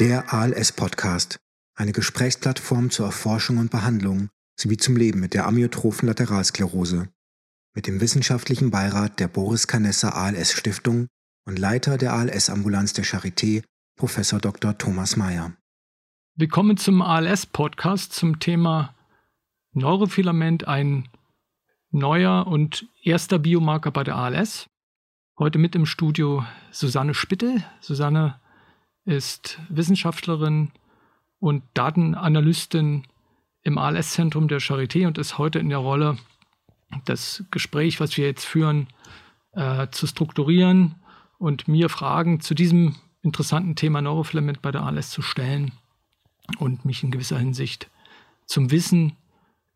Der 0.00 0.32
ALS-Podcast, 0.32 1.36
eine 1.74 1.92
Gesprächsplattform 1.92 2.88
zur 2.88 3.04
Erforschung 3.04 3.58
und 3.58 3.70
Behandlung 3.70 4.30
sowie 4.58 4.78
zum 4.78 4.96
Leben 4.96 5.20
mit 5.20 5.34
der 5.34 5.46
amyotrophen 5.46 6.08
Lateralsklerose. 6.08 7.10
Mit 7.74 7.86
dem 7.86 8.00
wissenschaftlichen 8.00 8.70
Beirat 8.70 9.20
der 9.20 9.28
Boris 9.28 9.66
Canessa 9.66 10.08
ALS 10.08 10.52
Stiftung 10.52 11.08
und 11.44 11.58
Leiter 11.58 11.98
der 11.98 12.14
ALS-Ambulanz 12.14 12.94
der 12.94 13.04
Charité, 13.04 13.62
Professor 13.98 14.40
Dr. 14.40 14.78
Thomas 14.78 15.18
Mayer. 15.18 15.52
Willkommen 16.34 16.78
zum 16.78 17.02
ALS-Podcast 17.02 18.14
zum 18.14 18.38
Thema 18.38 18.94
Neurofilament, 19.72 20.66
ein 20.66 21.10
neuer 21.90 22.46
und 22.46 22.88
erster 23.02 23.38
Biomarker 23.38 23.90
bei 23.90 24.04
der 24.04 24.16
ALS. 24.16 24.64
Heute 25.38 25.58
mit 25.58 25.74
im 25.74 25.84
Studio 25.84 26.46
Susanne 26.70 27.12
Spittel. 27.12 27.62
Susanne 27.82 28.40
ist 29.04 29.58
Wissenschaftlerin 29.68 30.70
und 31.38 31.62
Datenanalystin 31.74 33.06
im 33.62 33.78
ALS-Zentrum 33.78 34.48
der 34.48 34.60
Charité 34.60 35.06
und 35.06 35.18
ist 35.18 35.38
heute 35.38 35.58
in 35.58 35.68
der 35.68 35.78
Rolle, 35.78 36.18
das 37.04 37.44
Gespräch, 37.50 38.00
was 38.00 38.16
wir 38.16 38.26
jetzt 38.26 38.44
führen, 38.44 38.88
äh, 39.52 39.88
zu 39.90 40.06
strukturieren 40.06 40.96
und 41.38 41.68
mir 41.68 41.88
Fragen 41.88 42.40
zu 42.40 42.54
diesem 42.54 42.96
interessanten 43.22 43.76
Thema 43.76 44.00
Neurofilament 44.02 44.62
bei 44.62 44.70
der 44.72 44.82
ALS 44.82 45.10
zu 45.10 45.22
stellen 45.22 45.72
und 46.58 46.84
mich 46.84 47.02
in 47.02 47.10
gewisser 47.10 47.38
Hinsicht 47.38 47.90
zum 48.46 48.70
Wissen 48.70 49.16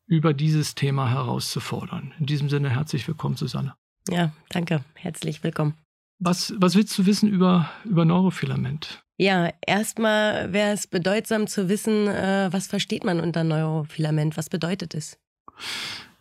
über 0.07 0.35
dieses 0.35 0.75
Thema 0.75 1.09
herauszufordern. 1.09 2.13
In 2.19 2.27
diesem 2.27 2.49
Sinne 2.49 2.71
herzlich 2.71 3.07
willkommen, 3.07 3.37
Susanne. 3.37 3.75
Ja, 4.09 4.33
danke. 4.51 4.85
Herzlich 4.95 5.43
willkommen. 5.43 5.75
Was, 6.19 6.55
was 6.59 6.75
willst 6.75 6.97
du 6.99 7.07
wissen 7.07 7.29
über, 7.29 7.71
über 7.85 8.05
Neurofilament? 8.05 9.04
Ja, 9.17 9.51
erstmal 9.65 10.53
wäre 10.53 10.73
es 10.73 10.87
bedeutsam 10.87 11.47
zu 11.47 11.69
wissen, 11.69 12.09
äh, 12.09 12.49
was 12.51 12.67
versteht 12.67 13.05
man 13.05 13.21
unter 13.21 13.45
Neurofilament? 13.45 14.37
Was 14.37 14.51
bedeutet 14.51 14.95
es? 14.95 15.19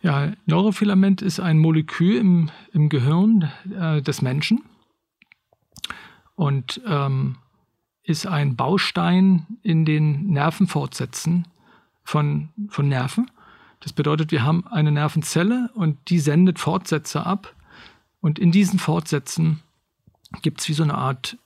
Ja, 0.00 0.32
Neurofilament 0.46 1.22
ist 1.22 1.40
ein 1.40 1.58
Molekül 1.58 2.16
im, 2.16 2.50
im 2.72 2.88
Gehirn 2.88 3.50
äh, 3.76 4.00
des 4.02 4.22
Menschen 4.22 4.62
und 6.36 6.80
ähm, 6.86 7.36
ist 8.04 8.26
ein 8.26 8.54
Baustein 8.54 9.46
in 9.62 9.84
den 9.84 10.26
Nervenfortsätzen 10.28 11.48
von, 12.04 12.50
von 12.68 12.88
Nerven. 12.88 13.30
Das 13.80 13.92
bedeutet, 13.92 14.30
wir 14.30 14.44
haben 14.44 14.66
eine 14.66 14.92
Nervenzelle 14.92 15.70
und 15.74 16.10
die 16.10 16.18
sendet 16.18 16.58
Fortsätze 16.58 17.26
ab. 17.26 17.54
Und 18.20 18.38
in 18.38 18.52
diesen 18.52 18.78
Fortsätzen 18.78 19.62
gibt 20.42 20.60
es 20.60 20.68
wie 20.68 20.74
so 20.74 20.82
eine 20.82 20.94
Art 20.94 21.38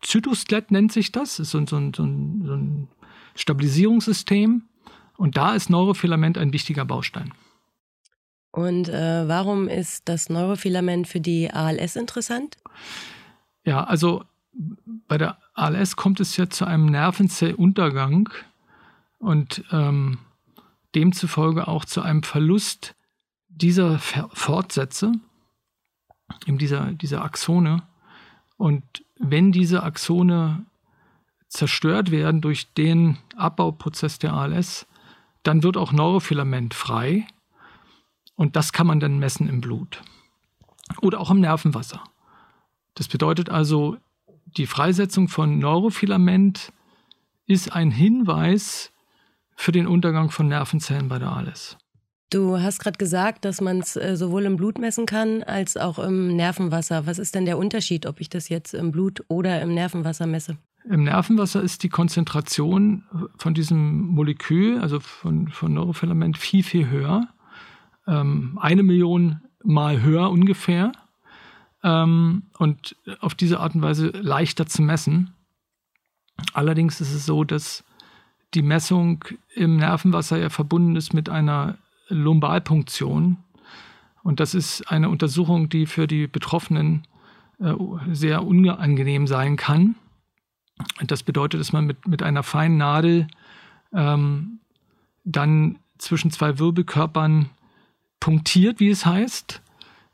Zytoskelett, 0.00 0.70
nennt 0.70 0.92
sich 0.92 1.12
das. 1.12 1.36
das 1.36 1.46
ist 1.46 1.50
so, 1.50 1.58
so, 1.60 1.78
so, 1.78 1.92
so 1.94 2.02
ein 2.04 2.88
Stabilisierungssystem. 3.34 4.62
Und 5.16 5.36
da 5.36 5.54
ist 5.54 5.68
Neurofilament 5.68 6.38
ein 6.38 6.52
wichtiger 6.52 6.84
Baustein. 6.84 7.32
Und 8.52 8.88
äh, 8.88 9.28
warum 9.28 9.68
ist 9.68 10.08
das 10.08 10.28
Neurofilament 10.28 11.06
für 11.06 11.20
die 11.20 11.50
ALS 11.50 11.96
interessant? 11.96 12.56
Ja, 13.64 13.84
also 13.84 14.24
bei 15.06 15.18
der 15.18 15.38
ALS 15.54 15.96
kommt 15.96 16.20
es 16.20 16.36
ja 16.36 16.48
zu 16.48 16.64
einem 16.64 16.86
Nervenzelluntergang 16.86 18.30
und 19.18 19.62
ähm, 19.70 20.18
demzufolge 20.94 21.68
auch 21.68 21.84
zu 21.84 22.02
einem 22.02 22.22
Verlust 22.22 22.96
dieser 23.48 23.98
Fortsätze, 23.98 25.12
eben 26.46 26.58
dieser, 26.58 26.92
dieser 26.92 27.22
Axone. 27.22 27.82
Und 28.56 29.04
wenn 29.20 29.52
diese 29.52 29.82
Axone 29.82 30.64
zerstört 31.48 32.10
werden 32.10 32.40
durch 32.40 32.72
den 32.72 33.18
Abbauprozess 33.36 34.18
der 34.18 34.32
ALS, 34.32 34.86
dann 35.42 35.62
wird 35.62 35.76
auch 35.76 35.92
Neurofilament 35.92 36.74
frei. 36.74 37.26
Und 38.34 38.56
das 38.56 38.72
kann 38.72 38.86
man 38.86 38.98
dann 38.98 39.18
messen 39.18 39.48
im 39.48 39.60
Blut 39.60 40.02
oder 41.02 41.20
auch 41.20 41.30
im 41.30 41.40
Nervenwasser. 41.40 42.02
Das 42.94 43.08
bedeutet 43.08 43.50
also, 43.50 43.98
die 44.56 44.66
Freisetzung 44.66 45.28
von 45.28 45.58
Neurofilament 45.58 46.72
ist 47.46 47.72
ein 47.72 47.90
Hinweis 47.90 48.92
für 49.54 49.72
den 49.72 49.86
Untergang 49.86 50.30
von 50.30 50.48
Nervenzellen 50.48 51.08
bei 51.08 51.18
der 51.18 51.30
ALS. 51.30 51.76
Du 52.30 52.60
hast 52.60 52.78
gerade 52.78 52.96
gesagt, 52.96 53.44
dass 53.44 53.60
man 53.60 53.80
es 53.80 53.96
äh, 53.96 54.16
sowohl 54.16 54.44
im 54.44 54.56
Blut 54.56 54.78
messen 54.78 55.04
kann 55.04 55.42
als 55.42 55.76
auch 55.76 55.98
im 55.98 56.36
Nervenwasser. 56.36 57.04
Was 57.06 57.18
ist 57.18 57.34
denn 57.34 57.44
der 57.44 57.58
Unterschied, 57.58 58.06
ob 58.06 58.20
ich 58.20 58.28
das 58.28 58.48
jetzt 58.48 58.72
im 58.72 58.92
Blut 58.92 59.24
oder 59.26 59.60
im 59.60 59.74
Nervenwasser 59.74 60.26
messe? 60.26 60.56
Im 60.88 61.02
Nervenwasser 61.02 61.60
ist 61.60 61.82
die 61.82 61.88
Konzentration 61.88 63.04
von 63.36 63.52
diesem 63.52 64.02
Molekül, 64.06 64.78
also 64.78 65.00
von, 65.00 65.48
von 65.48 65.74
Neurofilament, 65.74 66.38
viel, 66.38 66.62
viel 66.62 66.88
höher. 66.88 67.28
Ähm, 68.06 68.58
eine 68.60 68.84
Million 68.84 69.40
Mal 69.62 70.00
höher 70.00 70.30
ungefähr. 70.30 70.92
Ähm, 71.82 72.44
und 72.58 72.96
auf 73.18 73.34
diese 73.34 73.58
Art 73.58 73.74
und 73.74 73.82
Weise 73.82 74.08
leichter 74.08 74.66
zu 74.66 74.82
messen. 74.82 75.34
Allerdings 76.54 77.00
ist 77.00 77.12
es 77.12 77.26
so, 77.26 77.42
dass 77.42 77.84
die 78.54 78.62
Messung 78.62 79.24
im 79.54 79.76
Nervenwasser 79.76 80.38
ja 80.38 80.48
verbunden 80.48 80.96
ist 80.96 81.12
mit 81.12 81.28
einer 81.28 81.76
Lumbalpunktion. 82.10 83.38
Und 84.22 84.40
das 84.40 84.54
ist 84.54 84.90
eine 84.90 85.08
Untersuchung, 85.08 85.68
die 85.68 85.86
für 85.86 86.06
die 86.06 86.26
Betroffenen 86.26 87.06
äh, 87.58 87.74
sehr 88.12 88.44
unangenehm 88.44 89.26
sein 89.26 89.56
kann. 89.56 89.94
Und 91.00 91.10
das 91.10 91.22
bedeutet, 91.22 91.60
dass 91.60 91.72
man 91.72 91.86
mit, 91.86 92.06
mit 92.06 92.22
einer 92.22 92.42
feinen 92.42 92.76
Nadel 92.76 93.26
ähm, 93.92 94.60
dann 95.24 95.78
zwischen 95.98 96.30
zwei 96.30 96.58
Wirbelkörpern 96.58 97.50
punktiert, 98.18 98.80
wie 98.80 98.88
es 98.88 99.06
heißt. 99.06 99.62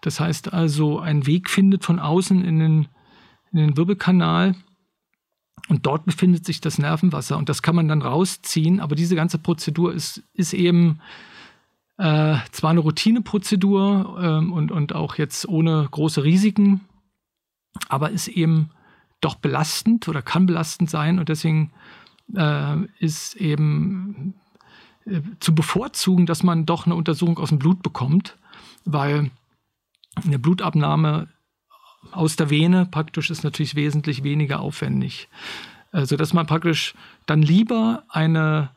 Das 0.01 0.21
heißt 0.21 0.53
also, 0.53 1.01
einen 1.01 1.27
Weg 1.27 1.51
findet 1.51 1.85
von 1.85 1.99
außen 1.99 2.45
in 2.45 2.59
den, 2.59 2.89
in 3.53 3.59
den 3.59 3.77
Wirbelkanal. 3.77 4.55
Und 5.69 5.87
dort 5.87 6.05
befindet 6.05 6.47
sich 6.47 6.61
das 6.61 6.79
Nervenwasser. 6.79 7.37
Und 7.37 7.49
das 7.49 7.63
kann 7.63 7.75
man 7.75 7.89
dann 7.89 8.03
rausziehen. 8.03 8.79
Aber 8.81 8.95
diese 8.95 9.17
ganze 9.17 9.39
Prozedur 9.39 9.93
ist, 9.93 10.23
ist 10.33 10.53
eben 10.53 11.01
äh, 11.99 12.37
zwar 12.53 12.71
eine 12.71 12.81
Routineprozedur 12.81 14.19
ähm, 14.23 14.53
und, 14.53 14.71
und 14.71 14.95
auch 14.95 15.17
jetzt 15.17 15.49
ohne 15.49 15.89
große 15.91 16.25
Risiken, 16.25 16.83
aber 17.89 18.11
ist 18.11 18.29
eben 18.29 18.71
doch 19.21 19.37
belastend 19.37 20.09
oder 20.09 20.23
kann 20.23 20.47
belastend 20.47 20.91
sein 20.91 21.19
und 21.19 21.29
deswegen 21.29 21.73
äh, 22.35 22.77
ist 22.99 23.37
eben 23.37 24.35
äh, 25.07 25.21
zu 25.41 25.55
bevorzugen, 25.55 26.27
dass 26.27 26.43
man 26.43 26.67
doch 26.67 26.87
eine 26.87 26.95
Untersuchung 26.95 27.39
aus 27.39 27.49
dem 27.49 27.59
Blut 27.59 27.83
bekommt, 27.83 28.37
weil 28.85 29.31
eine 30.25 30.39
Blutabnahme 30.39 31.29
aus 32.13 32.37
der 32.37 32.51
Vene 32.51 32.87
praktisch 32.87 33.31
ist 33.31 33.43
natürlich 33.43 33.75
wesentlich 33.75 34.23
weniger 34.23 34.61
aufwendig. 34.61 35.29
Also 35.93 36.17
dass 36.17 36.33
man 36.33 36.47
praktisch 36.47 36.95
dann 37.27 37.43
lieber 37.43 38.05
eine 38.09 38.71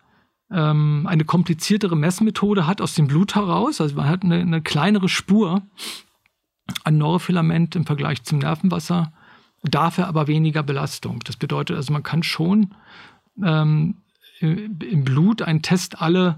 ähm, 0.51 1.05
eine 1.07 1.25
kompliziertere 1.25 1.95
Messmethode 1.95 2.65
hat 2.65 2.81
aus 2.81 2.95
dem 2.95 3.07
Blut 3.07 3.35
heraus. 3.35 3.81
Also 3.81 3.95
man 3.95 4.07
hat 4.09 4.23
eine, 4.23 4.39
eine 4.39 4.61
kleinere 4.61 5.09
Spur 5.09 5.61
an 6.83 6.97
Neurofilament 6.97 7.75
im 7.75 7.85
Vergleich 7.85 8.23
zum 8.23 8.39
Nervenwasser, 8.39 9.11
dafür 9.63 10.07
aber 10.07 10.27
weniger 10.27 10.63
Belastung. 10.63 11.19
Das 11.25 11.35
bedeutet 11.35 11.77
also, 11.77 11.93
man 11.93 12.03
kann 12.03 12.23
schon 12.23 12.73
ähm, 13.43 13.97
im 14.39 15.03
Blut 15.03 15.41
einen 15.41 15.61
Test 15.61 16.01
alle, 16.01 16.37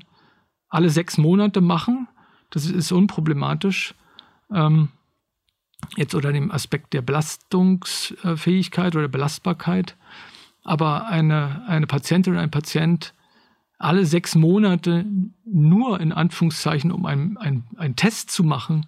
alle 0.69 0.89
sechs 0.89 1.17
Monate 1.17 1.61
machen. 1.61 2.07
Das 2.49 2.66
ist 2.66 2.91
unproblematisch. 2.91 3.93
Ähm, 4.51 4.89
jetzt 5.95 6.16
unter 6.16 6.33
dem 6.33 6.51
Aspekt 6.51 6.93
der 6.93 7.01
Belastungsfähigkeit 7.01 8.96
oder 8.96 9.08
Belastbarkeit. 9.08 9.96
Aber 10.63 11.08
eine, 11.08 11.63
eine 11.67 11.87
Patientin 11.87 12.34
oder 12.34 12.41
ein 12.41 12.52
Patient 12.52 13.13
alle 13.81 14.05
sechs 14.05 14.35
Monate 14.35 15.05
nur 15.45 15.99
in 15.99 16.11
Anführungszeichen, 16.11 16.91
um 16.91 17.05
einen, 17.05 17.37
einen, 17.37 17.95
Test 17.95 18.31
zu 18.31 18.43
machen, 18.43 18.85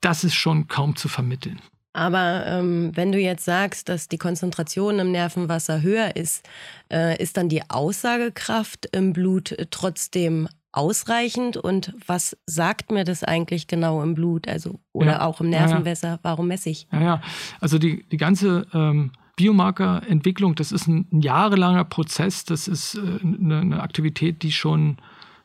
das 0.00 0.24
ist 0.24 0.34
schon 0.34 0.68
kaum 0.68 0.96
zu 0.96 1.08
vermitteln. 1.08 1.60
Aber 1.94 2.46
ähm, 2.46 2.92
wenn 2.94 3.12
du 3.12 3.18
jetzt 3.18 3.44
sagst, 3.44 3.88
dass 3.88 4.08
die 4.08 4.18
Konzentration 4.18 4.98
im 4.98 5.12
Nervenwasser 5.12 5.82
höher 5.82 6.16
ist, 6.16 6.48
äh, 6.90 7.20
ist 7.22 7.36
dann 7.36 7.48
die 7.48 7.68
Aussagekraft 7.68 8.88
im 8.92 9.12
Blut 9.12 9.54
trotzdem 9.70 10.48
ausreichend? 10.72 11.58
Und 11.58 11.94
was 12.06 12.36
sagt 12.46 12.90
mir 12.90 13.04
das 13.04 13.22
eigentlich 13.22 13.66
genau 13.66 14.02
im 14.02 14.14
Blut? 14.14 14.48
Also 14.48 14.80
oder 14.92 15.12
ja, 15.12 15.20
auch 15.22 15.40
im 15.40 15.50
Nervenwasser? 15.50 16.08
Ja, 16.08 16.14
ja. 16.14 16.20
Warum 16.22 16.48
messe 16.48 16.70
ich? 16.70 16.88
Ja, 16.92 17.02
ja. 17.02 17.22
Also 17.60 17.78
die, 17.78 18.04
die 18.08 18.16
ganze 18.16 18.66
ähm, 18.72 19.12
Biomarkerentwicklung, 19.36 20.54
das 20.54 20.72
ist 20.72 20.86
ein, 20.86 21.06
jahrelanger 21.10 21.84
Prozess, 21.84 22.44
das 22.44 22.68
ist 22.68 22.96
äh, 22.96 23.20
eine, 23.22 23.82
Aktivität, 23.82 24.42
die 24.42 24.52
schon 24.52 24.98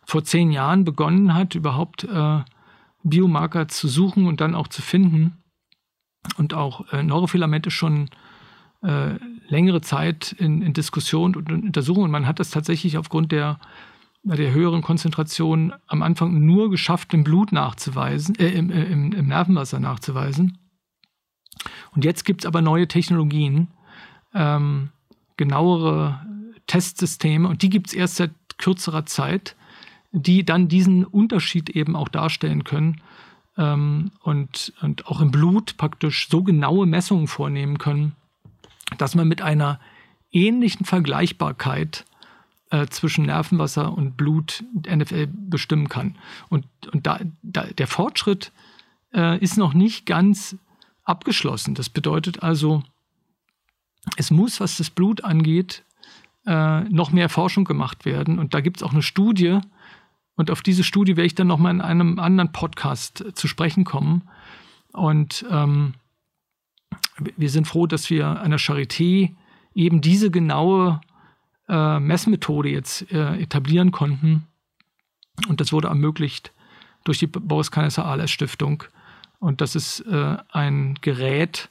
vor 0.03 0.23
zehn 0.23 0.51
Jahren 0.51 0.83
begonnen 0.83 1.33
hat, 1.33 1.55
überhaupt 1.55 2.03
äh, 2.03 2.39
Biomarker 3.03 3.67
zu 3.67 3.87
suchen 3.87 4.27
und 4.27 4.41
dann 4.41 4.55
auch 4.55 4.67
zu 4.67 4.81
finden. 4.81 5.37
Und 6.37 6.53
auch 6.53 6.91
äh, 6.91 7.03
Neurofilament 7.03 7.67
ist 7.67 7.73
schon 7.73 8.09
längere 9.49 9.81
Zeit 9.81 10.33
in, 10.33 10.61
in 10.61 10.73
Diskussion 10.73 11.35
und 11.35 11.49
in 11.49 11.63
Untersuchungen. 11.63 12.11
Man 12.11 12.27
hat 12.27 12.39
das 12.39 12.51
tatsächlich 12.51 12.97
aufgrund 12.97 13.31
der, 13.31 13.59
der 14.23 14.53
höheren 14.53 14.81
Konzentration 14.81 15.73
am 15.87 16.03
Anfang 16.03 16.45
nur 16.45 16.69
geschafft, 16.69 17.13
im 17.13 17.23
Blut 17.23 17.51
nachzuweisen, 17.51 18.35
äh, 18.35 18.49
im, 18.49 18.69
im, 18.69 19.13
im 19.13 19.27
Nervenwasser 19.27 19.79
nachzuweisen. 19.79 20.57
Und 21.95 22.05
jetzt 22.05 22.23
gibt 22.23 22.41
es 22.41 22.45
aber 22.45 22.61
neue 22.61 22.87
Technologien, 22.87 23.69
ähm, 24.33 24.89
genauere 25.38 26.25
Testsysteme 26.68 27.47
und 27.47 27.62
die 27.62 27.69
gibt 27.69 27.88
es 27.88 27.94
erst 27.94 28.15
seit 28.18 28.31
kürzerer 28.57 29.06
Zeit, 29.06 29.56
die 30.12 30.44
dann 30.44 30.68
diesen 30.68 31.06
Unterschied 31.06 31.69
eben 31.69 31.95
auch 31.95 32.09
darstellen 32.09 32.63
können 32.63 33.01
ähm, 33.57 34.12
und, 34.24 34.74
und 34.81 35.07
auch 35.07 35.21
im 35.21 35.31
Blut 35.31 35.77
praktisch 35.77 36.27
so 36.29 36.44
genaue 36.44 36.85
Messungen 36.85 37.27
vornehmen 37.27 37.77
können, 37.77 38.15
dass 38.97 39.15
man 39.15 39.27
mit 39.27 39.41
einer 39.41 39.79
ähnlichen 40.31 40.85
Vergleichbarkeit 40.85 42.06
äh, 42.69 42.88
zwischen 42.88 43.25
Nervenwasser 43.25 43.94
und 43.94 44.18
Blut 44.18 44.63
NFL 44.73 45.27
bestimmen 45.27 45.89
kann. 45.89 46.15
Und, 46.50 46.65
und 46.91 47.07
da, 47.07 47.19
da 47.41 47.63
der 47.63 47.88
Fortschritt 47.88 48.51
äh, 49.13 49.38
ist 49.39 49.57
noch 49.57 49.73
nicht 49.73 50.06
ganz 50.06 50.57
abgeschlossen. 51.03 51.75
Das 51.75 51.89
bedeutet 51.89 52.44
also, 52.44 52.83
es 54.15 54.31
muss, 54.31 54.59
was 54.59 54.77
das 54.77 54.89
Blut 54.89 55.24
angeht, 55.24 55.83
äh, 56.45 56.81
noch 56.81 57.12
mehr 57.12 57.30
Forschung 57.30 57.65
gemacht 57.65 58.06
werden. 58.06 58.39
Und 58.39 58.54
da 58.54 58.62
gibt 58.62 58.77
es 58.77 58.83
auch 58.83 58.94
eine 58.94 59.04
Studie, 59.04 59.59
und 60.38 60.51
auf 60.51 60.62
diese 60.62 60.83
Studie 60.83 61.18
werde 61.18 61.25
ich 61.25 61.36
dann 61.36 61.48
nochmal 61.48 61.74
in 61.74 61.81
einem 61.81 62.19
anderen 62.19 62.51
Podcast 62.51 63.25
zu 63.33 63.48
sprechen 63.48 63.83
kommen. 63.83 64.30
Und 64.94 65.44
ähm, 65.50 65.95
wir 67.36 67.50
sind 67.50 67.68
froh, 67.68 67.88
dass 67.88 68.09
wir 68.12 68.27
an 68.27 68.51
der 68.51 68.59
Charité 68.59 69.36
eben 69.74 70.00
diese 70.00 70.30
genaue 70.30 71.01
äh, 71.68 72.00
Messmethode 72.00 72.69
jetzt 72.69 73.12
äh, 73.12 73.36
etablieren 73.42 73.92
konnten. 73.92 74.48
Und 75.48 75.59
das 75.59 75.74
wurde 75.74 75.88
ermöglicht 75.88 76.54
durch 77.04 77.18
die 77.18 77.27
Boris 77.27 77.71
Canessa 77.71 78.04
ALS 78.04 78.30
Stiftung. 78.30 78.83
Und 79.39 79.59
das 79.59 79.75
ist 79.75 80.01
äh, 80.01 80.38
ein 80.51 81.00
Gerät 81.01 81.69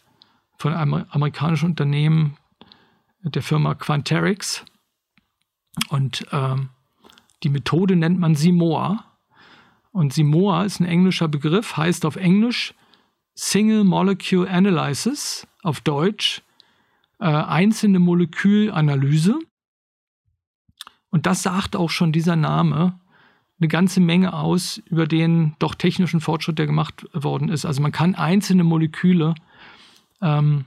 von 0.59 0.73
einem 0.73 1.05
amerikanischen 1.11 1.71
Unternehmen, 1.71 2.37
der 3.23 3.43
Firma 3.43 3.75
Quanterix. 3.75 4.65
Und 5.89 6.27
ähm, 6.33 6.71
die 7.43 7.49
Methode 7.49 7.97
nennt 7.97 8.19
man 8.19 8.35
Simoa. 8.35 9.05
Und 9.93 10.13
Simoa 10.13 10.65
ist 10.65 10.81
ein 10.81 10.87
englischer 10.87 11.29
Begriff, 11.29 11.77
heißt 11.77 12.05
auf 12.05 12.17
Englisch 12.17 12.75
Single 13.35 13.85
Molecule 13.85 14.51
Analysis, 14.51 15.47
auf 15.63 15.81
Deutsch 15.81 16.43
äh, 17.19 17.27
einzelne 17.27 17.99
Molekülanalyse. 17.99 19.39
Und 21.11 21.27
das 21.27 21.43
sagt 21.43 21.77
auch 21.77 21.91
schon 21.91 22.13
dieser 22.13 22.37
Name 22.37 22.99
eine 23.59 23.69
ganze 23.69 24.01
Menge 24.01 24.35
aus 24.35 24.79
über 24.87 25.07
den 25.07 25.55
doch 25.59 25.75
technischen 25.75 26.21
Fortschritt, 26.21 26.59
der 26.59 26.67
gemacht 26.67 27.07
worden 27.13 27.49
ist. 27.49 27.65
Also 27.65 27.81
man 27.81 27.93
kann 27.93 28.15
einzelne 28.15 28.65
Moleküle 28.65 29.35
ähm, 30.23 30.65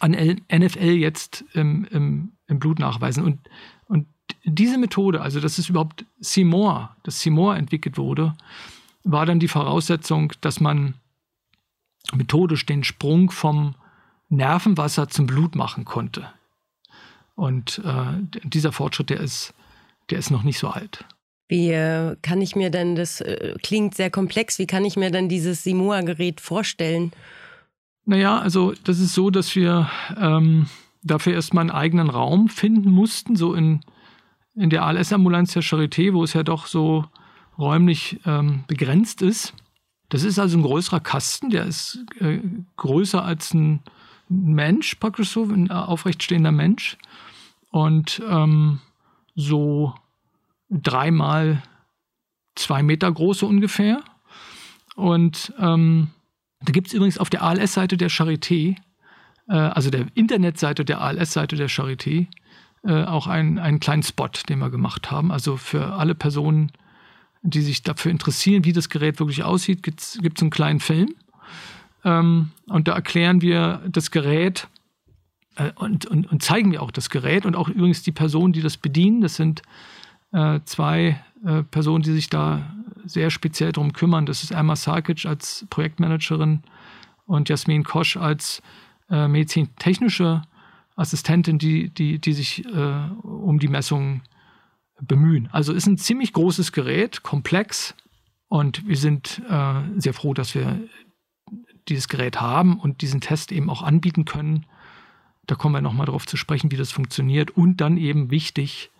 an 0.00 0.12
NFL 0.12 0.94
jetzt 0.94 1.44
im, 1.54 1.86
im, 1.90 2.32
im 2.46 2.58
Blut 2.58 2.78
nachweisen. 2.78 3.24
Und, 3.24 3.40
und 3.86 4.06
diese 4.44 4.78
Methode, 4.78 5.20
also 5.20 5.40
dass 5.40 5.58
es 5.58 5.68
überhaupt 5.68 6.04
Seymour, 6.20 6.94
dass 7.02 7.20
Seymour 7.20 7.56
entwickelt 7.56 7.98
wurde, 7.98 8.34
war 9.04 9.26
dann 9.26 9.40
die 9.40 9.48
Voraussetzung, 9.48 10.32
dass 10.40 10.60
man 10.60 10.94
methodisch 12.12 12.66
den 12.66 12.84
Sprung 12.84 13.30
vom 13.30 13.74
Nervenwasser 14.28 15.08
zum 15.08 15.26
Blut 15.26 15.54
machen 15.54 15.84
konnte. 15.84 16.28
Und 17.34 17.80
äh, 17.84 18.38
dieser 18.44 18.72
Fortschritt, 18.72 19.10
der 19.10 19.20
ist, 19.20 19.54
der 20.10 20.18
ist 20.18 20.30
noch 20.30 20.42
nicht 20.42 20.58
so 20.58 20.68
alt. 20.68 21.04
Wie 21.48 21.70
äh, 21.70 22.16
kann 22.20 22.42
ich 22.42 22.56
mir 22.56 22.70
denn, 22.70 22.94
das 22.94 23.20
äh, 23.20 23.54
klingt 23.62 23.94
sehr 23.94 24.10
komplex, 24.10 24.58
wie 24.58 24.66
kann 24.66 24.84
ich 24.84 24.96
mir 24.96 25.10
denn 25.10 25.28
dieses 25.28 25.64
Simoa-Gerät 25.64 26.40
vorstellen? 26.40 27.12
Naja, 28.08 28.38
also 28.38 28.72
das 28.84 29.00
ist 29.00 29.12
so, 29.12 29.28
dass 29.28 29.54
wir 29.54 29.90
ähm, 30.16 30.64
dafür 31.02 31.34
erstmal 31.34 31.60
einen 31.60 31.70
eigenen 31.70 32.08
Raum 32.08 32.48
finden 32.48 32.90
mussten, 32.90 33.36
so 33.36 33.52
in, 33.52 33.82
in 34.54 34.70
der 34.70 34.84
ALS-Ambulanz 34.84 35.52
der 35.52 35.62
Charité, 35.62 36.14
wo 36.14 36.24
es 36.24 36.32
ja 36.32 36.42
doch 36.42 36.64
so 36.64 37.04
räumlich 37.58 38.18
ähm, 38.24 38.64
begrenzt 38.66 39.20
ist. 39.20 39.52
Das 40.08 40.22
ist 40.22 40.38
also 40.38 40.56
ein 40.56 40.62
größerer 40.62 41.00
Kasten, 41.00 41.50
der 41.50 41.66
ist 41.66 42.02
äh, 42.18 42.40
größer 42.78 43.22
als 43.22 43.52
ein 43.52 43.80
Mensch, 44.30 44.94
praktisch 44.94 45.28
so, 45.28 45.42
ein 45.42 45.70
aufrechtstehender 45.70 46.50
Mensch. 46.50 46.96
Und 47.72 48.22
ähm, 48.26 48.80
so 49.34 49.92
dreimal 50.70 51.62
zwei 52.54 52.82
Meter 52.82 53.12
große 53.12 53.44
ungefähr. 53.44 54.00
Und 54.96 55.52
ähm, 55.58 56.08
da 56.60 56.72
gibt 56.72 56.88
es 56.88 56.92
übrigens 56.92 57.18
auf 57.18 57.30
der 57.30 57.42
ALS-Seite 57.42 57.96
der 57.96 58.10
Charité, 58.10 58.76
äh, 59.48 59.54
also 59.54 59.90
der 59.90 60.06
Internetseite 60.14 60.84
der 60.84 61.00
ALS-Seite 61.00 61.56
der 61.56 61.70
Charité, 61.70 62.26
äh, 62.84 63.04
auch 63.04 63.26
einen, 63.26 63.58
einen 63.58 63.80
kleinen 63.80 64.02
Spot, 64.02 64.30
den 64.48 64.58
wir 64.58 64.70
gemacht 64.70 65.10
haben. 65.10 65.32
Also 65.32 65.56
für 65.56 65.94
alle 65.94 66.14
Personen, 66.14 66.72
die 67.42 67.62
sich 67.62 67.82
dafür 67.82 68.10
interessieren, 68.10 68.64
wie 68.64 68.72
das 68.72 68.88
Gerät 68.88 69.20
wirklich 69.20 69.44
aussieht, 69.44 69.82
gibt 69.82 70.00
es 70.02 70.18
einen 70.40 70.50
kleinen 70.50 70.80
Film. 70.80 71.14
Ähm, 72.04 72.50
und 72.66 72.88
da 72.88 72.94
erklären 72.94 73.40
wir 73.40 73.82
das 73.88 74.10
Gerät 74.10 74.68
äh, 75.56 75.72
und, 75.76 76.06
und, 76.06 76.30
und, 76.30 76.42
zeigen 76.42 76.72
wir 76.72 76.82
auch 76.82 76.90
das 76.90 77.10
Gerät 77.10 77.46
und 77.46 77.56
auch 77.56 77.68
übrigens 77.68 78.02
die 78.02 78.12
Personen, 78.12 78.52
die 78.52 78.62
das 78.62 78.76
bedienen. 78.76 79.20
Das 79.20 79.36
sind 79.36 79.62
äh, 80.32 80.60
zwei 80.64 81.22
äh, 81.44 81.62
Personen, 81.64 82.02
die 82.02 82.12
sich 82.12 82.30
da 82.30 82.74
sehr 83.08 83.30
speziell 83.30 83.72
darum 83.72 83.92
kümmern. 83.92 84.26
Das 84.26 84.42
ist 84.42 84.50
Emma 84.50 84.76
Sarkic 84.76 85.26
als 85.26 85.66
Projektmanagerin 85.70 86.62
und 87.26 87.48
Jasmin 87.48 87.84
Kosch 87.84 88.16
als 88.16 88.62
äh, 89.10 89.28
medizintechnische 89.28 90.42
Assistentin, 90.96 91.58
die, 91.58 91.90
die, 91.90 92.18
die 92.18 92.32
sich 92.32 92.64
äh, 92.66 93.08
um 93.22 93.58
die 93.58 93.68
Messungen 93.68 94.22
bemühen. 95.00 95.48
Also 95.52 95.72
ist 95.72 95.86
ein 95.86 95.98
ziemlich 95.98 96.32
großes 96.32 96.72
Gerät, 96.72 97.22
komplex 97.22 97.94
und 98.48 98.86
wir 98.86 98.96
sind 98.96 99.40
äh, 99.48 99.82
sehr 99.96 100.14
froh, 100.14 100.34
dass 100.34 100.54
wir 100.54 100.80
dieses 101.88 102.08
Gerät 102.08 102.40
haben 102.40 102.78
und 102.78 103.00
diesen 103.00 103.20
Test 103.20 103.52
eben 103.52 103.70
auch 103.70 103.82
anbieten 103.82 104.24
können. 104.24 104.66
Da 105.46 105.54
kommen 105.54 105.74
wir 105.74 105.80
nochmal 105.80 106.06
darauf 106.06 106.26
zu 106.26 106.36
sprechen, 106.36 106.70
wie 106.70 106.76
das 106.76 106.90
funktioniert 106.90 107.50
und 107.50 107.80
dann 107.80 107.96
eben 107.96 108.30
wichtig, 108.30 108.90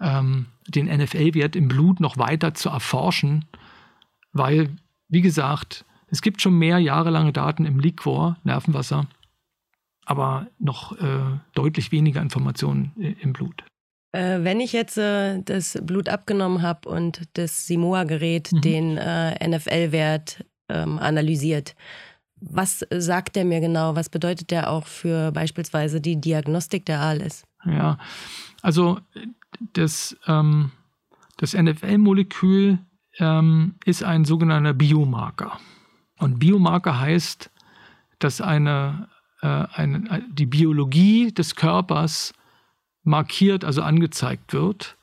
ähm, 0.00 0.46
den 0.68 0.86
NFL-Wert 0.86 1.56
im 1.56 1.68
Blut 1.68 2.00
noch 2.00 2.18
weiter 2.18 2.54
zu 2.54 2.68
erforschen, 2.68 3.44
weil, 4.32 4.70
wie 5.08 5.22
gesagt, 5.22 5.84
es 6.08 6.22
gibt 6.22 6.42
schon 6.42 6.58
mehr 6.58 6.78
jahrelange 6.78 7.32
Daten 7.32 7.64
im 7.64 7.80
Liquor, 7.80 8.36
Nervenwasser, 8.44 9.06
aber 10.04 10.46
noch 10.58 10.96
äh, 10.98 11.38
deutlich 11.54 11.92
weniger 11.92 12.22
Informationen 12.22 12.92
im 13.20 13.32
Blut. 13.32 13.64
Äh, 14.12 14.44
wenn 14.44 14.60
ich 14.60 14.72
jetzt 14.72 14.98
äh, 14.98 15.42
das 15.42 15.78
Blut 15.82 16.08
abgenommen 16.08 16.62
habe 16.62 16.88
und 16.88 17.22
das 17.34 17.66
Simoa-Gerät 17.66 18.52
mhm. 18.52 18.60
den 18.60 18.96
äh, 18.96 19.48
NFL-Wert 19.48 20.44
ähm, 20.68 20.98
analysiert, 20.98 21.74
was 22.40 22.86
sagt 22.90 23.36
der 23.36 23.44
mir 23.44 23.60
genau? 23.60 23.96
Was 23.96 24.08
bedeutet 24.08 24.50
der 24.50 24.70
auch 24.70 24.86
für 24.86 25.32
beispielsweise 25.32 26.00
die 26.00 26.20
Diagnostik 26.20 26.84
der 26.86 27.00
ALS? 27.00 27.44
Ja, 27.66 27.98
also 28.62 29.00
das, 29.72 30.16
ähm, 30.26 30.70
das 31.36 31.54
NFL-Molekül 31.54 32.78
ähm, 33.18 33.74
ist 33.84 34.02
ein 34.02 34.24
sogenannter 34.24 34.74
Biomarker. 34.74 35.58
Und 36.18 36.38
Biomarker 36.38 36.98
heißt, 36.98 37.50
dass 38.18 38.40
eine, 38.40 39.08
äh, 39.42 39.46
eine, 39.46 40.24
die 40.30 40.46
Biologie 40.46 41.32
des 41.32 41.54
Körpers 41.56 42.32
markiert, 43.02 43.64
also 43.64 43.82
angezeigt 43.82 44.52
wird. 44.52 44.96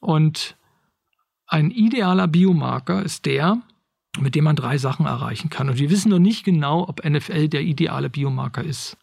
Und 0.00 0.56
ein 1.46 1.70
idealer 1.70 2.28
Biomarker 2.28 3.02
ist 3.02 3.26
der, 3.26 3.60
mit 4.18 4.34
dem 4.34 4.44
man 4.44 4.56
drei 4.56 4.78
Sachen 4.78 5.06
erreichen 5.06 5.50
kann. 5.50 5.68
Und 5.68 5.78
wir 5.78 5.90
wissen 5.90 6.10
noch 6.10 6.18
nicht 6.18 6.44
genau, 6.44 6.88
ob 6.88 7.04
NFL 7.04 7.48
der 7.48 7.62
ideale 7.62 8.10
Biomarker 8.10 8.62
ist. 8.62 8.96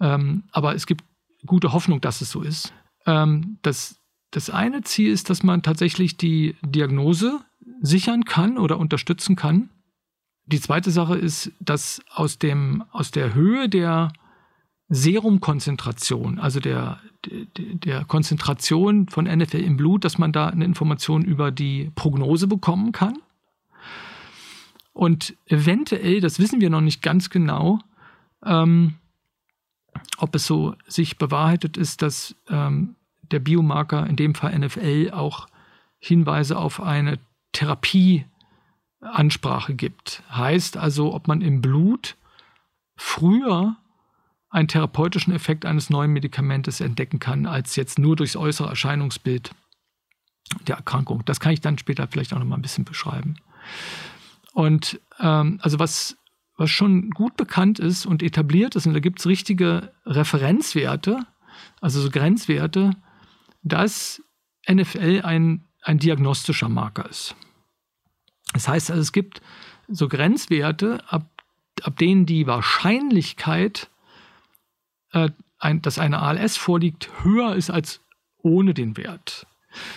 Ähm, 0.00 0.44
aber 0.52 0.74
es 0.74 0.86
gibt 0.86 1.04
gute 1.46 1.72
Hoffnung, 1.72 2.00
dass 2.00 2.20
es 2.20 2.30
so 2.30 2.42
ist. 2.42 2.72
Ähm, 3.06 3.58
das, 3.62 4.00
das 4.30 4.50
eine 4.50 4.82
Ziel 4.82 5.12
ist, 5.12 5.30
dass 5.30 5.42
man 5.42 5.62
tatsächlich 5.62 6.16
die 6.16 6.56
Diagnose 6.62 7.40
sichern 7.80 8.24
kann 8.24 8.58
oder 8.58 8.78
unterstützen 8.78 9.36
kann. 9.36 9.70
Die 10.46 10.60
zweite 10.60 10.90
Sache 10.90 11.16
ist, 11.16 11.52
dass 11.60 12.02
aus, 12.14 12.38
dem, 12.38 12.84
aus 12.92 13.10
der 13.10 13.34
Höhe 13.34 13.68
der 13.68 14.12
Serumkonzentration, 14.88 16.38
also 16.38 16.60
der, 16.60 17.00
der, 17.24 18.04
Konzentration 18.04 19.08
von 19.08 19.24
NFL 19.24 19.60
im 19.60 19.78
Blut, 19.78 20.04
dass 20.04 20.18
man 20.18 20.32
da 20.32 20.48
eine 20.48 20.64
Information 20.64 21.24
über 21.24 21.50
die 21.50 21.90
Prognose 21.94 22.46
bekommen 22.46 22.92
kann. 22.92 23.18
Und 24.92 25.34
eventuell, 25.46 26.20
das 26.20 26.38
wissen 26.38 26.60
wir 26.60 26.70
noch 26.70 26.82
nicht 26.82 27.02
ganz 27.02 27.30
genau, 27.30 27.80
ähm, 28.44 28.94
ob 30.18 30.34
es 30.34 30.46
so 30.46 30.74
sich 30.86 31.18
bewahrheitet 31.18 31.76
ist, 31.76 32.02
dass 32.02 32.34
ähm, 32.48 32.96
der 33.30 33.38
Biomarker, 33.40 34.06
in 34.06 34.16
dem 34.16 34.34
Fall 34.34 34.58
NFL, 34.58 35.10
auch 35.12 35.46
Hinweise 35.98 36.58
auf 36.58 36.82
eine 36.82 37.18
Therapieansprache 37.52 39.74
gibt. 39.74 40.22
Heißt 40.30 40.76
also, 40.76 41.14
ob 41.14 41.28
man 41.28 41.40
im 41.40 41.60
Blut 41.60 42.16
früher 42.96 43.76
einen 44.50 44.68
therapeutischen 44.68 45.34
Effekt 45.34 45.66
eines 45.66 45.90
neuen 45.90 46.12
Medikamentes 46.12 46.80
entdecken 46.80 47.18
kann, 47.18 47.46
als 47.46 47.74
jetzt 47.74 47.98
nur 47.98 48.14
durchs 48.14 48.36
äußere 48.36 48.68
Erscheinungsbild 48.68 49.50
der 50.68 50.76
Erkrankung. 50.76 51.24
Das 51.24 51.40
kann 51.40 51.52
ich 51.52 51.60
dann 51.60 51.78
später 51.78 52.06
vielleicht 52.06 52.32
auch 52.32 52.38
noch 52.38 52.46
mal 52.46 52.56
ein 52.56 52.62
bisschen 52.62 52.84
beschreiben. 52.84 53.36
Und 54.52 55.00
ähm, 55.18 55.58
also 55.62 55.80
was, 55.80 56.16
was 56.56 56.70
schon 56.70 57.10
gut 57.10 57.36
bekannt 57.36 57.78
ist 57.78 58.06
und 58.06 58.22
etabliert 58.22 58.76
ist, 58.76 58.86
und 58.86 58.94
da 58.94 59.00
gibt 59.00 59.20
es 59.20 59.26
richtige 59.26 59.92
Referenzwerte, 60.06 61.26
also 61.80 62.00
so 62.00 62.10
Grenzwerte, 62.10 62.90
dass 63.62 64.22
NFL 64.70 65.22
ein, 65.24 65.64
ein 65.82 65.98
diagnostischer 65.98 66.68
Marker 66.68 67.08
ist. 67.08 67.34
Das 68.52 68.68
heißt 68.68 68.90
also, 68.90 69.02
es 69.02 69.12
gibt 69.12 69.42
so 69.88 70.08
Grenzwerte, 70.08 71.02
ab, 71.08 71.28
ab 71.82 71.96
denen 71.98 72.26
die 72.26 72.46
Wahrscheinlichkeit, 72.46 73.90
äh, 75.12 75.30
ein, 75.58 75.82
dass 75.82 75.98
eine 75.98 76.20
ALS 76.20 76.56
vorliegt, 76.56 77.10
höher 77.22 77.54
ist 77.54 77.70
als 77.70 78.00
ohne 78.38 78.74
den 78.74 78.96
Wert. 78.96 79.46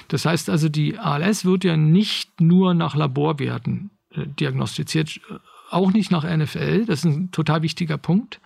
Das 0.08 0.26
heißt 0.26 0.50
also, 0.50 0.70
die 0.70 0.98
ALS 0.98 1.46
wird 1.46 1.64
ja 1.64 1.78
nicht 1.78 2.42
nur 2.42 2.74
nach 2.74 2.96
Laborwerten 2.96 3.92
äh, 4.12 4.26
diagnostiziert, 4.26 5.20
auch 5.69 5.91
nicht 5.91 6.12
nach 6.12 6.24
NFL, 6.24 6.86
das 6.86 7.00
ist 7.00 7.05
ein 7.05 7.31
total 7.31 7.62
wichtiger 7.62 7.97
Punkt, 7.97 8.39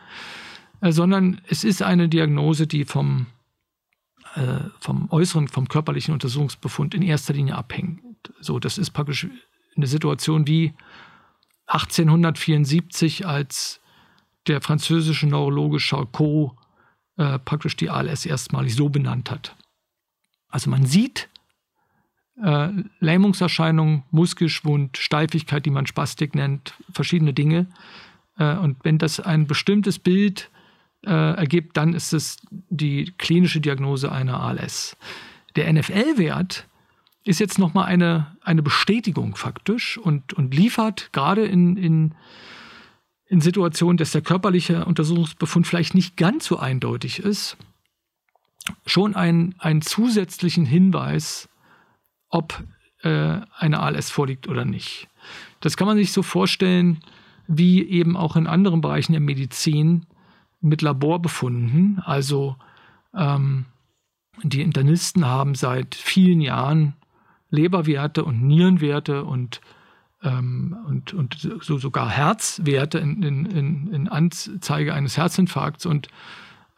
äh, 0.82 0.92
sondern 0.92 1.42
es 1.48 1.64
ist 1.64 1.82
eine 1.82 2.10
Diagnose, 2.10 2.68
die 2.68 2.86
vom, 2.86 3.28
äh, 4.36 4.60
vom 4.80 5.10
äußeren, 5.12 5.48
vom 5.48 5.68
körperlichen 5.68 6.14
Untersuchungsbefund 6.14 6.94
in 6.94 7.02
erster 7.02 7.34
Linie 7.34 7.56
abhängt. 7.56 8.02
So, 8.40 8.60
das 8.60 8.78
ist 8.78 8.92
praktisch 8.92 9.28
eine 9.76 9.88
Situation 9.88 10.48
wie 10.48 10.74
1874, 11.68 13.26
als 13.26 13.80
der 14.48 14.62
französische 14.62 15.28
Neurologe 15.28 15.80
Charcot 15.80 16.52
äh, 17.18 17.40
praktisch 17.40 17.76
die 17.76 17.90
ALS 17.90 18.26
erstmalig 18.26 18.76
so 18.76 18.90
benannt 18.90 19.32
hat. 19.32 19.56
Also 20.50 20.70
man 20.70 20.86
sieht 20.86 21.30
äh, 22.42 22.70
Lähmungserscheinungen, 23.00 24.04
Muskelschwund, 24.12 24.98
Steifigkeit, 24.98 25.66
die 25.66 25.70
man 25.70 25.86
Spastik 25.86 26.36
nennt, 26.36 26.74
verschiedene 26.92 27.34
Dinge. 27.34 27.68
Äh, 28.38 28.56
und 28.58 28.78
wenn 28.84 28.98
das 28.98 29.20
ein 29.20 29.48
bestimmtes 29.48 30.00
Bild 30.00 30.50
äh, 31.06 31.12
ergibt, 31.12 31.78
dann 31.78 31.94
ist 31.94 32.14
es 32.14 32.38
die 32.50 33.14
klinische 33.18 33.62
Diagnose 33.62 34.12
einer 34.12 34.40
ALS. 34.40 34.98
Der 35.56 35.72
NFL-Wert 35.72 36.68
ist 37.24 37.40
jetzt 37.40 37.60
nochmal 37.60 37.86
eine, 37.86 38.36
eine 38.42 38.64
Bestätigung 38.64 39.36
faktisch 39.36 39.98
und, 39.98 40.34
und 40.34 40.54
liefert 40.54 41.14
gerade 41.14 41.46
in, 41.46 41.78
in, 41.78 42.16
in 43.28 43.42
Situationen, 43.42 43.98
dass 43.98 44.12
der 44.12 44.22
körperliche 44.22 44.86
Untersuchungsbefund 44.86 45.68
vielleicht 45.68 45.94
nicht 45.94 46.18
ganz 46.18 46.46
so 46.46 46.58
eindeutig 46.58 47.20
ist, 47.20 47.58
schon 48.86 49.16
einen, 49.16 49.56
einen 49.60 49.82
zusätzlichen 49.82 50.66
Hinweis, 50.66 51.50
ob 52.32 52.64
äh, 53.04 53.40
eine 53.58 53.80
ALS 53.80 54.10
vorliegt 54.10 54.48
oder 54.48 54.66
nicht. 54.66 55.08
Das 55.60 55.78
kann 55.78 55.88
man 55.88 55.98
sich 55.98 56.12
so 56.12 56.24
vorstellen, 56.24 57.00
wie 57.48 57.88
eben 57.88 58.18
auch 58.18 58.36
in 58.36 58.48
anderen 58.48 58.82
Bereichen 58.82 59.12
der 59.12 59.22
Medizin 59.22 60.08
mit 60.62 60.82
Laborbefunden. 60.82 62.02
Also 62.04 62.56
ähm, 63.16 63.66
die 64.44 64.62
Internisten 64.62 65.26
haben 65.26 65.56
seit 65.56 65.96
vielen 65.96 66.42
Jahren 66.42 66.94
Leberwerte 67.50 68.24
und 68.24 68.42
Nierenwerte 68.42 69.26
und, 69.26 69.62
ähm, 70.24 70.78
und, 70.88 71.14
und 71.14 71.50
so 71.62 71.78
sogar 71.78 72.10
Herzwerte 72.10 72.98
in, 73.00 73.22
in, 73.22 73.94
in 73.94 74.08
Anzeige 74.08 74.94
eines 74.94 75.18
Herzinfarkts. 75.18 75.86
Und 75.86 76.08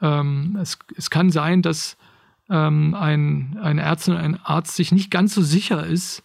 ähm, 0.01 0.57
es, 0.59 0.79
es 0.97 1.09
kann 1.09 1.29
sein, 1.29 1.61
dass 1.61 1.95
ähm, 2.53 2.93
ein, 2.93 3.57
eine 3.61 3.81
Ärztin 3.81 4.15
ein 4.15 4.39
Arzt 4.43 4.75
sich 4.75 4.91
nicht 4.91 5.09
ganz 5.09 5.33
so 5.33 5.41
sicher 5.41 5.85
ist, 5.85 6.21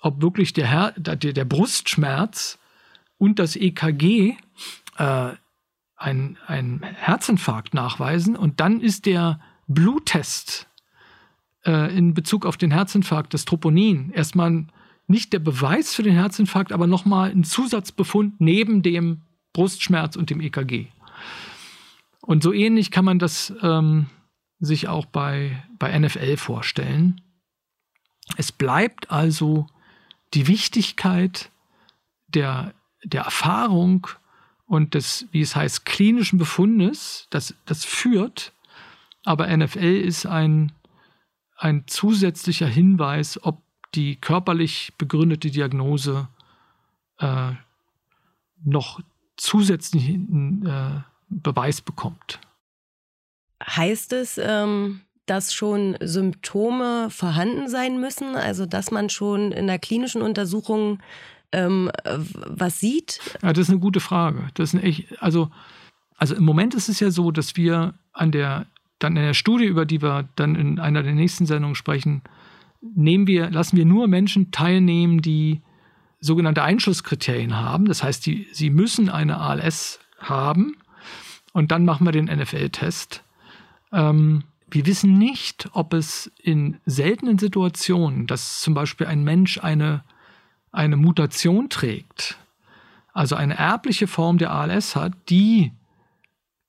ob 0.00 0.20
wirklich 0.20 0.52
der, 0.52 0.68
Her 0.68 0.92
der, 0.96 1.16
der 1.16 1.44
Brustschmerz 1.46 2.58
und 3.16 3.38
das 3.38 3.56
EKG 3.56 4.36
äh, 4.98 5.30
ein, 5.96 6.36
ein 6.46 6.82
Herzinfarkt 6.82 7.72
nachweisen 7.72 8.36
und 8.36 8.60
dann 8.60 8.80
ist 8.80 9.06
der 9.06 9.40
Bluttest 9.66 10.68
äh, 11.64 11.96
in 11.96 12.12
Bezug 12.12 12.44
auf 12.44 12.58
den 12.58 12.72
Herzinfarkt, 12.72 13.32
das 13.32 13.46
Troponin, 13.46 14.10
erstmal 14.10 14.66
nicht 15.06 15.32
der 15.32 15.38
Beweis 15.38 15.94
für 15.94 16.02
den 16.02 16.14
Herzinfarkt, 16.14 16.72
aber 16.72 16.86
nochmal 16.86 17.30
ein 17.30 17.44
Zusatzbefund 17.44 18.40
neben 18.40 18.82
dem 18.82 19.22
Brustschmerz 19.54 20.16
und 20.16 20.28
dem 20.28 20.40
EKG. 20.40 20.88
Und 22.20 22.42
so 22.42 22.52
ähnlich 22.52 22.90
kann 22.90 23.04
man 23.04 23.18
das 23.18 23.52
ähm, 23.62 24.06
sich 24.62 24.88
auch 24.88 25.06
bei, 25.06 25.62
bei 25.78 25.98
NFL 25.98 26.36
vorstellen. 26.36 27.20
Es 28.36 28.52
bleibt 28.52 29.10
also 29.10 29.66
die 30.34 30.46
Wichtigkeit 30.46 31.50
der, 32.28 32.72
der 33.04 33.22
Erfahrung 33.22 34.06
und 34.66 34.94
des, 34.94 35.26
wie 35.32 35.40
es 35.40 35.56
heißt, 35.56 35.84
klinischen 35.84 36.38
Befundes, 36.38 37.26
das, 37.30 37.54
das 37.66 37.84
führt, 37.84 38.52
aber 39.24 39.54
NFL 39.54 39.96
ist 39.96 40.26
ein, 40.26 40.72
ein 41.56 41.86
zusätzlicher 41.88 42.68
Hinweis, 42.68 43.42
ob 43.42 43.60
die 43.96 44.16
körperlich 44.16 44.92
begründete 44.96 45.50
Diagnose 45.50 46.28
äh, 47.18 47.52
noch 48.64 49.00
zusätzlichen 49.36 50.64
äh, 50.64 51.02
Beweis 51.28 51.80
bekommt. 51.80 52.40
Heißt 53.66 54.12
es, 54.12 54.38
ähm, 54.38 55.00
dass 55.26 55.52
schon 55.52 55.96
Symptome 56.00 57.08
vorhanden 57.10 57.68
sein 57.68 58.00
müssen? 58.00 58.36
Also, 58.36 58.66
dass 58.66 58.90
man 58.90 59.08
schon 59.08 59.52
in 59.52 59.66
der 59.66 59.78
klinischen 59.78 60.22
Untersuchung 60.22 60.98
ähm, 61.52 61.90
was 62.04 62.80
sieht? 62.80 63.20
Ja, 63.42 63.52
das 63.52 63.64
ist 63.64 63.70
eine 63.70 63.78
gute 63.78 64.00
Frage. 64.00 64.48
Das 64.54 64.74
ist 64.74 64.82
echt, 64.82 65.22
also, 65.22 65.50
also 66.16 66.34
im 66.34 66.44
Moment 66.44 66.74
ist 66.74 66.88
es 66.88 66.98
ja 67.00 67.10
so, 67.10 67.30
dass 67.30 67.56
wir 67.56 67.94
an 68.12 68.32
der, 68.32 68.66
dann 68.98 69.16
in 69.16 69.22
der 69.22 69.34
Studie, 69.34 69.66
über 69.66 69.84
die 69.84 70.02
wir 70.02 70.28
dann 70.36 70.54
in 70.54 70.78
einer 70.78 71.02
der 71.02 71.12
nächsten 71.12 71.46
Sendungen 71.46 71.74
sprechen, 71.74 72.22
nehmen 72.80 73.26
wir, 73.26 73.50
lassen 73.50 73.76
wir 73.76 73.84
nur 73.84 74.08
Menschen 74.08 74.50
teilnehmen, 74.50 75.22
die 75.22 75.60
sogenannte 76.20 76.62
Einschlusskriterien 76.62 77.56
haben. 77.56 77.84
Das 77.84 78.02
heißt, 78.02 78.24
die, 78.26 78.46
sie 78.52 78.70
müssen 78.70 79.08
eine 79.08 79.38
ALS 79.38 80.00
haben. 80.18 80.76
Und 81.52 81.70
dann 81.70 81.84
machen 81.84 82.06
wir 82.06 82.12
den 82.12 82.26
NFL-Test. 82.26 83.22
Ähm, 83.92 84.44
wir 84.70 84.86
wissen 84.86 85.18
nicht, 85.18 85.68
ob 85.72 85.92
es 85.92 86.32
in 86.42 86.80
seltenen 86.86 87.38
Situationen, 87.38 88.26
dass 88.26 88.62
zum 88.62 88.74
Beispiel 88.74 89.06
ein 89.06 89.22
Mensch 89.22 89.58
eine, 89.58 90.02
eine 90.70 90.96
Mutation 90.96 91.68
trägt, 91.68 92.38
also 93.12 93.36
eine 93.36 93.58
erbliche 93.58 94.06
Form 94.06 94.38
der 94.38 94.50
ALS 94.50 94.96
hat, 94.96 95.12
die 95.28 95.72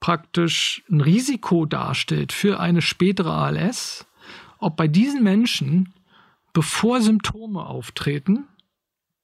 praktisch 0.01 0.84
ein 0.92 1.00
Risiko 1.00 1.65
darstellt 1.65 2.34
für 2.34 2.60
eine 2.60 2.82
spätere 2.82 3.32
ALS, 3.32 4.06
ob 4.60 4.75
bei 4.75 4.89
diesen 4.89 5.24
Menschen, 5.24 5.94
bevor 6.51 7.01
Symptome 7.01 7.65
auftreten, 7.65 8.48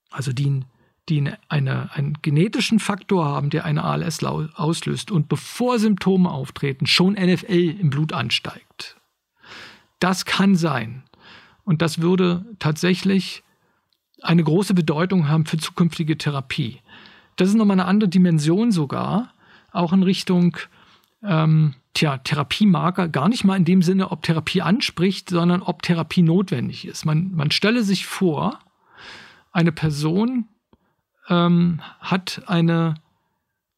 also 0.09 0.31
die 0.31 0.63
die 1.09 1.31
eine, 1.47 1.93
einen 1.93 2.17
genetischen 2.21 2.79
Faktor 2.79 3.25
haben, 3.25 3.49
der 3.49 3.65
eine 3.65 3.83
ALS 3.83 4.23
auslöst 4.23 5.11
und 5.11 5.27
bevor 5.29 5.79
Symptome 5.79 6.29
auftreten, 6.29 6.85
schon 6.85 7.13
NFL 7.13 7.75
im 7.79 7.89
Blut 7.89 8.13
ansteigt. 8.13 8.97
Das 9.99 10.25
kann 10.25 10.55
sein. 10.55 11.03
Und 11.63 11.81
das 11.81 12.01
würde 12.01 12.45
tatsächlich 12.59 13.43
eine 14.21 14.43
große 14.43 14.73
Bedeutung 14.73 15.27
haben 15.27 15.45
für 15.45 15.57
zukünftige 15.57 16.17
Therapie. 16.17 16.79
Das 17.35 17.49
ist 17.49 17.55
nochmal 17.55 17.79
eine 17.79 17.85
andere 17.85 18.09
Dimension 18.09 18.71
sogar, 18.71 19.33
auch 19.71 19.93
in 19.93 20.03
Richtung 20.03 20.57
ähm, 21.23 21.75
tja, 21.93 22.17
Therapiemarker, 22.17 23.07
gar 23.07 23.29
nicht 23.29 23.43
mal 23.43 23.55
in 23.55 23.65
dem 23.65 23.81
Sinne, 23.81 24.11
ob 24.11 24.23
Therapie 24.23 24.61
anspricht, 24.61 25.29
sondern 25.29 25.61
ob 25.61 25.81
Therapie 25.81 26.21
notwendig 26.21 26.85
ist. 26.85 27.05
Man, 27.05 27.31
man 27.33 27.51
stelle 27.51 27.83
sich 27.83 28.05
vor, 28.05 28.59
eine 29.51 29.71
Person, 29.71 30.45
ähm, 31.29 31.81
hat 31.99 32.43
eine 32.47 32.95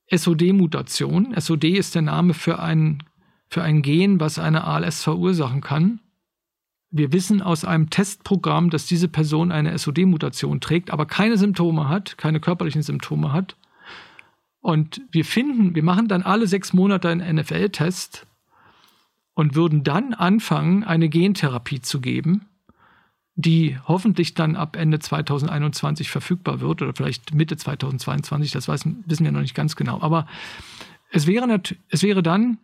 SOD-Mutation. 0.09 1.33
SOD 1.39 1.65
ist 1.65 1.95
der 1.95 2.01
Name 2.01 2.33
für 2.33 2.59
ein, 2.59 3.03
für 3.47 3.61
ein 3.61 3.81
Gen, 3.81 4.19
was 4.19 4.39
eine 4.39 4.63
ALS 4.63 5.03
verursachen 5.03 5.61
kann. 5.61 5.99
Wir 6.89 7.13
wissen 7.13 7.41
aus 7.41 7.63
einem 7.63 7.89
Testprogramm, 7.89 8.69
dass 8.69 8.85
diese 8.85 9.07
Person 9.07 9.51
eine 9.51 9.77
SOD-Mutation 9.77 10.59
trägt, 10.59 10.91
aber 10.91 11.05
keine 11.05 11.37
Symptome 11.37 11.87
hat, 11.87 12.17
keine 12.17 12.41
körperlichen 12.41 12.83
Symptome 12.83 13.31
hat. 13.31 13.55
Und 14.59 15.01
wir 15.11 15.25
finden, 15.25 15.73
wir 15.73 15.83
machen 15.83 16.07
dann 16.07 16.21
alle 16.21 16.47
sechs 16.47 16.73
Monate 16.73 17.09
einen 17.09 17.37
NFL-Test 17.37 18.27
und 19.33 19.55
würden 19.55 19.83
dann 19.83 20.13
anfangen, 20.13 20.83
eine 20.83 21.07
Gentherapie 21.07 21.81
zu 21.81 22.01
geben, 22.01 22.45
die 23.41 23.77
hoffentlich 23.87 24.33
dann 24.33 24.55
ab 24.55 24.75
Ende 24.75 24.99
2021 24.99 26.09
verfügbar 26.09 26.59
wird 26.59 26.81
oder 26.81 26.93
vielleicht 26.93 27.33
Mitte 27.33 27.57
2022, 27.57 28.51
das 28.51 28.67
weiß, 28.67 28.83
wissen 29.05 29.25
wir 29.25 29.31
noch 29.31 29.41
nicht 29.41 29.55
ganz 29.55 29.75
genau. 29.75 30.01
Aber 30.01 30.27
es 31.11 31.27
wäre, 31.27 31.61
es 31.89 32.03
wäre 32.03 32.23
dann 32.23 32.57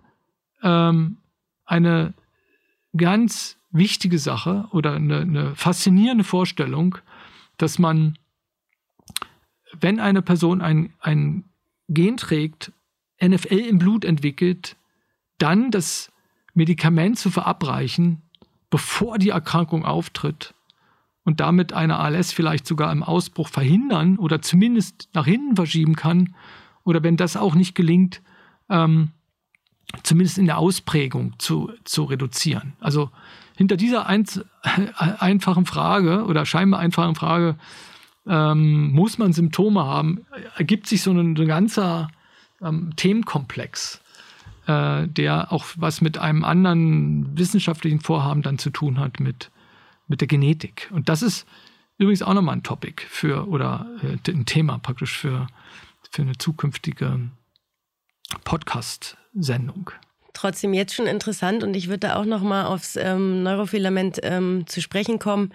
ähm, 0.64 1.18
eine 1.66 2.14
ganz 2.96 3.58
wichtige 3.72 4.20
Sache 4.20 4.68
oder 4.72 4.96
eine, 4.96 5.20
eine 5.20 5.56
faszinierende 5.56 6.24
Vorstellung, 6.24 6.98
dass 7.58 7.80
man, 7.80 8.18
wenn 9.80 10.00
eine 10.00 10.22
Person 10.22 10.62
ein, 10.62 10.94
ein 11.00 11.44
Gen 11.90 12.18
trägt, 12.18 12.72
NFL 13.22 13.58
im 13.58 13.80
Blut 13.80 14.06
entwickelt, 14.06 14.76
dann 15.38 15.72
das 15.72 16.12
Medikament 16.54 17.18
zu 17.20 17.30
verabreichen, 17.30 18.22
bevor 18.70 19.18
die 19.18 19.30
Erkrankung 19.30 19.86
auftritt 19.86 20.54
und 21.28 21.42
damit 21.42 21.74
eine 21.74 22.00
ALS 22.00 22.32
vielleicht 22.32 22.66
sogar 22.66 22.90
im 22.90 23.04
Ausbruch 23.04 23.50
verhindern 23.50 24.16
oder 24.18 24.42
zumindest 24.42 25.10
nach 25.14 25.26
hinten 25.26 25.58
verschieben 25.58 25.98
kann 25.98 26.34
oder 26.86 27.04
wenn 27.04 27.18
das 27.18 27.36
auch 27.36 27.54
nicht 27.54 27.76
gelingt, 27.76 28.22
ähm, 28.70 29.12
zumindest 30.04 30.38
in 30.38 30.46
der 30.46 30.58
Ausprägung 30.58 31.34
zu, 31.38 31.70
zu 31.84 32.06
reduzieren. 32.06 32.78
Also 32.80 33.10
hinter 33.58 33.76
dieser 33.76 34.08
ein, 34.08 34.26
einfachen 35.20 35.66
Frage 35.66 36.24
oder 36.24 36.46
scheinbar 36.46 36.80
einfachen 36.80 37.16
Frage, 37.16 37.58
ähm, 38.26 38.94
muss 38.94 39.18
man 39.18 39.34
Symptome 39.34 39.84
haben, 39.84 40.26
ergibt 40.56 40.88
sich 40.88 41.02
so 41.02 41.12
ein, 41.12 41.38
ein 41.38 41.46
ganzer 41.46 42.08
ähm, 42.62 42.96
Themenkomplex, 42.96 44.00
äh, 44.66 45.10
der 45.10 45.52
auch 45.52 45.66
was 45.76 46.00
mit 46.00 46.20
einem 46.20 46.46
anderen 46.46 47.38
wissenschaftlichen 47.38 48.00
Vorhaben 48.00 48.44
dann 48.44 48.58
zu 48.60 48.70
tun 48.70 48.98
hat, 48.98 49.20
mit, 49.20 49.52
mit 50.08 50.22
der 50.22 50.28
Genetik. 50.28 50.90
Und 50.92 51.10
das 51.10 51.22
ist 51.22 51.46
übrigens 51.98 52.22
auch 52.22 52.34
nochmal 52.34 52.56
ein 52.56 52.64
Topic 52.64 53.04
für 53.08 53.48
oder 53.48 53.88
äh, 54.04 54.32
ein 54.32 54.46
Thema 54.46 54.78
praktisch 54.80 55.18
für, 55.18 55.48
für 56.12 56.22
eine 56.22 56.38
zukünftige 56.38 57.30
Podcast-Sendung. 58.44 59.92
Trotzdem 60.34 60.74
jetzt 60.74 60.94
schon 60.94 61.08
interessant 61.08 61.64
und 61.64 61.76
ich 61.76 61.88
würde 61.88 62.08
da 62.08 62.16
auch 62.16 62.26
noch 62.26 62.42
mal 62.42 62.66
aufs 62.66 62.96
ähm, 62.96 63.42
Neurofilament 63.44 64.20
ähm, 64.22 64.66
zu 64.68 64.82
sprechen 64.82 65.18
kommen. 65.18 65.52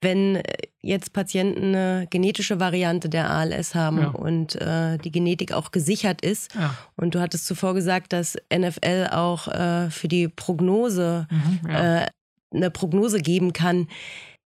Wenn 0.00 0.42
jetzt 0.80 1.12
Patienten 1.12 1.74
eine 1.74 2.06
genetische 2.10 2.58
Variante 2.58 3.08
der 3.08 3.30
ALS 3.30 3.74
haben 3.74 3.98
ja. 3.98 4.08
und 4.08 4.56
äh, 4.56 4.98
die 4.98 5.12
Genetik 5.12 5.52
auch 5.52 5.70
gesichert 5.70 6.22
ist, 6.22 6.54
ja. 6.54 6.74
und 6.96 7.14
du 7.14 7.20
hattest 7.20 7.46
zuvor 7.46 7.74
gesagt, 7.74 8.12
dass 8.12 8.36
NFL 8.52 9.08
auch 9.12 9.46
äh, 9.48 9.90
für 9.90 10.08
die 10.08 10.28
Prognose 10.28 11.28
mhm, 11.30 11.70
ja. 11.70 12.02
äh, 12.02 12.06
eine 12.52 12.70
Prognose 12.70 13.20
geben 13.20 13.52
kann, 13.52 13.88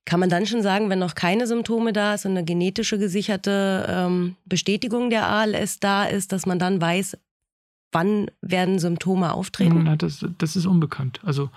kann 0.04 0.20
man 0.20 0.28
dann 0.28 0.46
schon 0.46 0.62
sagen, 0.62 0.90
wenn 0.90 0.98
noch 0.98 1.14
keine 1.14 1.46
Symptome 1.46 1.92
da 1.92 2.14
ist 2.14 2.24
und 2.26 2.32
eine 2.32 2.44
genetische 2.44 2.98
gesicherte 2.98 3.86
ähm, 3.88 4.36
Bestätigung 4.46 5.10
der 5.10 5.28
ALS 5.28 5.78
da 5.78 6.04
ist, 6.04 6.32
dass 6.32 6.44
man 6.44 6.58
dann 6.58 6.80
weiß, 6.80 7.16
wann 7.92 8.30
werden 8.40 8.78
Symptome 8.78 9.32
auftreten? 9.32 9.84
Na, 9.84 9.96
das, 9.96 10.24
das 10.38 10.56
ist 10.56 10.66
unbekannt. 10.66 11.20
Also 11.22 11.50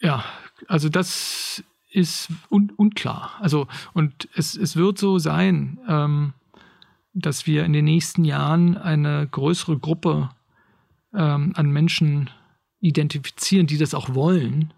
ja, 0.00 0.24
also 0.68 0.88
das 0.88 1.62
ist 1.90 2.28
un 2.50 2.72
unklar. 2.76 3.32
Also 3.40 3.68
und 3.92 4.28
es, 4.34 4.56
es 4.56 4.76
wird 4.76 4.98
so 4.98 5.18
sein, 5.18 5.78
ähm, 5.88 6.32
dass 7.12 7.46
wir 7.46 7.64
in 7.64 7.72
den 7.72 7.84
nächsten 7.84 8.24
Jahren 8.24 8.78
eine 8.78 9.28
größere 9.30 9.78
Gruppe 9.78 10.30
ähm, 11.14 11.52
an 11.54 11.70
Menschen 11.70 12.30
identifizieren, 12.82 13.66
die 13.66 13.78
das 13.78 13.94
auch 13.94 14.14
wollen. 14.14 14.74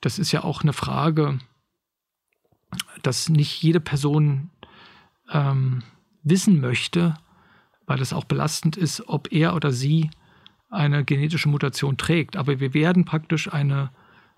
Das 0.00 0.18
ist 0.18 0.32
ja 0.32 0.42
auch 0.42 0.62
eine 0.62 0.72
Frage, 0.72 1.38
dass 3.02 3.28
nicht 3.28 3.62
jede 3.62 3.78
Person 3.78 4.50
ähm, 5.30 5.82
wissen 6.24 6.60
möchte, 6.60 7.14
weil 7.86 8.00
es 8.00 8.12
auch 8.12 8.24
belastend 8.24 8.76
ist, 8.76 9.08
ob 9.08 9.32
er 9.32 9.54
oder 9.54 9.70
sie 9.70 10.10
eine 10.70 11.04
genetische 11.04 11.48
Mutation 11.48 11.96
trägt. 11.96 12.36
Aber 12.36 12.58
wir 12.58 12.74
werden 12.74 13.04
praktisch 13.04 13.52
eine, 13.52 13.90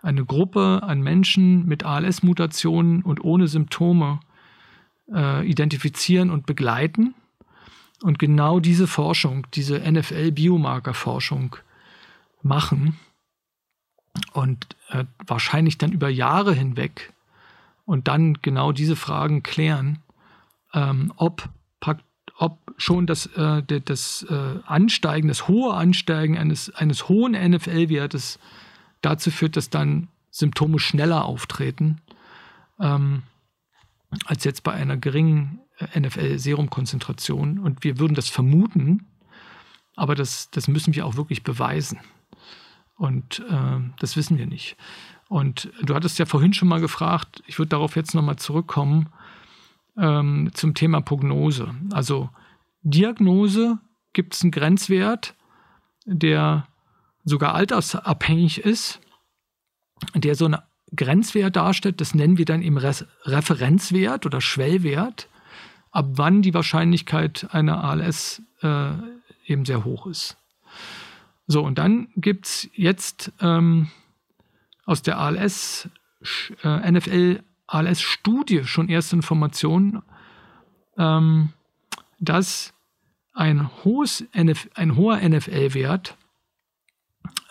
eine 0.02 0.24
Gruppe 0.24 0.80
an 0.82 1.00
Menschen 1.00 1.64
mit 1.66 1.84
ALS-Mutationen 1.84 3.02
und 3.02 3.24
ohne 3.24 3.48
Symptome 3.48 4.20
äh, 5.10 5.48
identifizieren 5.48 6.30
und 6.30 6.46
begleiten. 6.46 7.14
Und 8.02 8.18
genau 8.18 8.60
diese 8.60 8.86
Forschung, 8.86 9.46
diese 9.54 9.78
NFL-Biomarker-Forschung 9.80 11.56
machen 12.48 12.98
und 14.32 14.66
äh, 14.88 15.04
wahrscheinlich 15.26 15.78
dann 15.78 15.92
über 15.92 16.08
Jahre 16.08 16.52
hinweg 16.52 17.12
und 17.84 18.08
dann 18.08 18.34
genau 18.42 18.72
diese 18.72 18.96
Fragen 18.96 19.42
klären, 19.42 20.00
ähm, 20.74 21.12
ob 21.16 21.48
ob 22.38 22.58
schon 22.76 23.06
das, 23.06 23.26
äh, 23.26 23.62
das 23.62 24.24
äh, 24.30 24.60
Ansteigen, 24.64 25.28
das 25.28 25.48
hohe 25.48 25.74
Ansteigen 25.74 26.38
eines, 26.38 26.70
eines 26.70 27.08
hohen 27.08 27.32
NFL-Wertes 27.32 28.38
dazu 29.00 29.30
führt, 29.32 29.56
dass 29.56 29.70
dann 29.70 30.08
Symptome 30.30 30.78
schneller 30.78 31.24
auftreten, 31.24 32.00
ähm, 32.80 33.24
als 34.24 34.44
jetzt 34.44 34.62
bei 34.62 34.72
einer 34.72 34.96
geringen 34.96 35.60
äh, 35.78 35.98
NFL-Serumkonzentration. 35.98 37.58
Und 37.58 37.82
wir 37.82 37.98
würden 37.98 38.14
das 38.14 38.28
vermuten, 38.28 39.06
aber 39.96 40.14
das, 40.14 40.48
das 40.52 40.68
müssen 40.68 40.94
wir 40.94 41.06
auch 41.06 41.16
wirklich 41.16 41.42
beweisen. 41.42 41.98
Und 42.98 43.42
äh, 43.48 43.80
das 44.00 44.16
wissen 44.16 44.36
wir 44.36 44.46
nicht. 44.46 44.76
Und 45.28 45.70
du 45.82 45.94
hattest 45.94 46.18
ja 46.18 46.26
vorhin 46.26 46.52
schon 46.52 46.68
mal 46.68 46.80
gefragt, 46.80 47.42
ich 47.46 47.58
würde 47.58 47.70
darauf 47.70 47.96
jetzt 47.96 48.14
nochmal 48.14 48.36
zurückkommen, 48.36 49.08
ähm, 49.96 50.50
zum 50.54 50.74
Thema 50.74 51.00
Prognose. 51.00 51.74
Also 51.92 52.28
Diagnose 52.82 53.78
gibt 54.12 54.34
es 54.34 54.42
einen 54.42 54.50
Grenzwert, 54.50 55.34
der 56.06 56.66
sogar 57.24 57.54
altersabhängig 57.54 58.58
ist, 58.58 59.00
der 60.14 60.34
so 60.34 60.46
einen 60.46 60.58
Grenzwert 60.94 61.56
darstellt. 61.56 62.00
Das 62.00 62.14
nennen 62.14 62.38
wir 62.38 62.46
dann 62.46 62.62
eben 62.62 62.78
Referenzwert 62.78 64.26
oder 64.26 64.40
Schwellwert, 64.40 65.28
ab 65.90 66.06
wann 66.12 66.42
die 66.42 66.54
Wahrscheinlichkeit 66.54 67.48
einer 67.52 67.84
ALS 67.84 68.42
äh, 68.62 68.90
eben 69.46 69.64
sehr 69.64 69.84
hoch 69.84 70.06
ist. 70.06 70.36
So, 71.48 71.64
und 71.64 71.78
dann 71.78 72.08
gibt 72.14 72.46
es 72.46 72.70
jetzt 72.74 73.32
ähm, 73.40 73.88
aus 74.84 75.02
der 75.02 75.18
ALS, 75.18 75.88
äh, 76.62 76.90
NFL 76.92 77.42
ALS-Studie 77.66 78.64
schon 78.64 78.88
erste 78.88 79.16
Informationen, 79.16 80.02
ähm, 80.96 81.52
dass 82.20 82.74
ein, 83.34 83.70
hohes 83.84 84.24
NF, 84.32 84.68
ein 84.74 84.96
hoher 84.96 85.16
NFL-Wert 85.26 86.16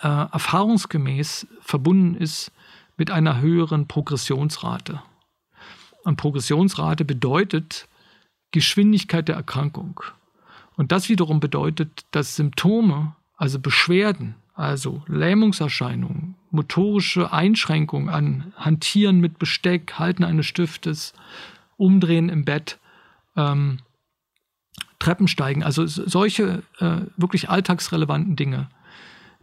äh, 0.01 0.07
erfahrungsgemäß 0.07 1.47
verbunden 1.61 2.15
ist 2.15 2.51
mit 2.97 3.09
einer 3.11 3.39
höheren 3.41 3.87
Progressionsrate. 3.87 5.01
Und 6.03 6.17
Progressionsrate 6.17 7.03
bedeutet 7.03 7.87
Geschwindigkeit 8.51 9.27
der 9.27 9.35
Erkrankung. 9.35 10.01
Und 10.75 10.91
das 10.91 11.09
wiederum 11.09 11.39
bedeutet, 11.39 12.05
dass 12.11 12.35
Symptome, 12.35 13.15
also 13.37 13.59
Beschwerden, 13.59 14.35
also 14.55 15.03
Lähmungserscheinungen, 15.07 16.35
motorische 16.51 17.31
Einschränkungen 17.31 18.09
an 18.09 18.53
Hantieren 18.57 19.19
mit 19.19 19.37
Besteck, 19.39 19.93
Halten 19.99 20.23
eines 20.23 20.47
Stiftes, 20.47 21.13
Umdrehen 21.77 22.29
im 22.29 22.43
Bett, 22.43 22.79
ähm, 23.35 23.79
Treppensteigen, 24.99 25.63
also 25.63 25.85
solche 25.85 26.63
äh, 26.79 27.01
wirklich 27.15 27.49
alltagsrelevanten 27.49 28.35
Dinge, 28.35 28.69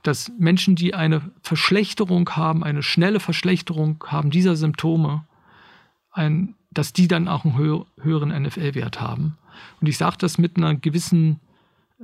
dass 0.02 0.32
Menschen, 0.36 0.74
die 0.74 0.94
eine 0.94 1.30
Verschlechterung 1.42 2.28
haben, 2.30 2.64
eine 2.64 2.82
schnelle 2.82 3.20
Verschlechterung 3.20 4.04
haben 4.08 4.30
dieser 4.30 4.56
Symptome, 4.56 5.24
ein, 6.10 6.56
dass 6.72 6.92
die 6.92 7.06
dann 7.06 7.28
auch 7.28 7.44
einen 7.44 7.56
höher, 7.56 7.86
höheren 8.00 8.30
NFL-Wert 8.30 9.00
haben. 9.00 9.38
Und 9.80 9.86
ich 9.86 9.96
sage 9.96 10.16
das 10.18 10.38
mit 10.38 10.56
einer 10.56 10.74
gewissen 10.74 11.38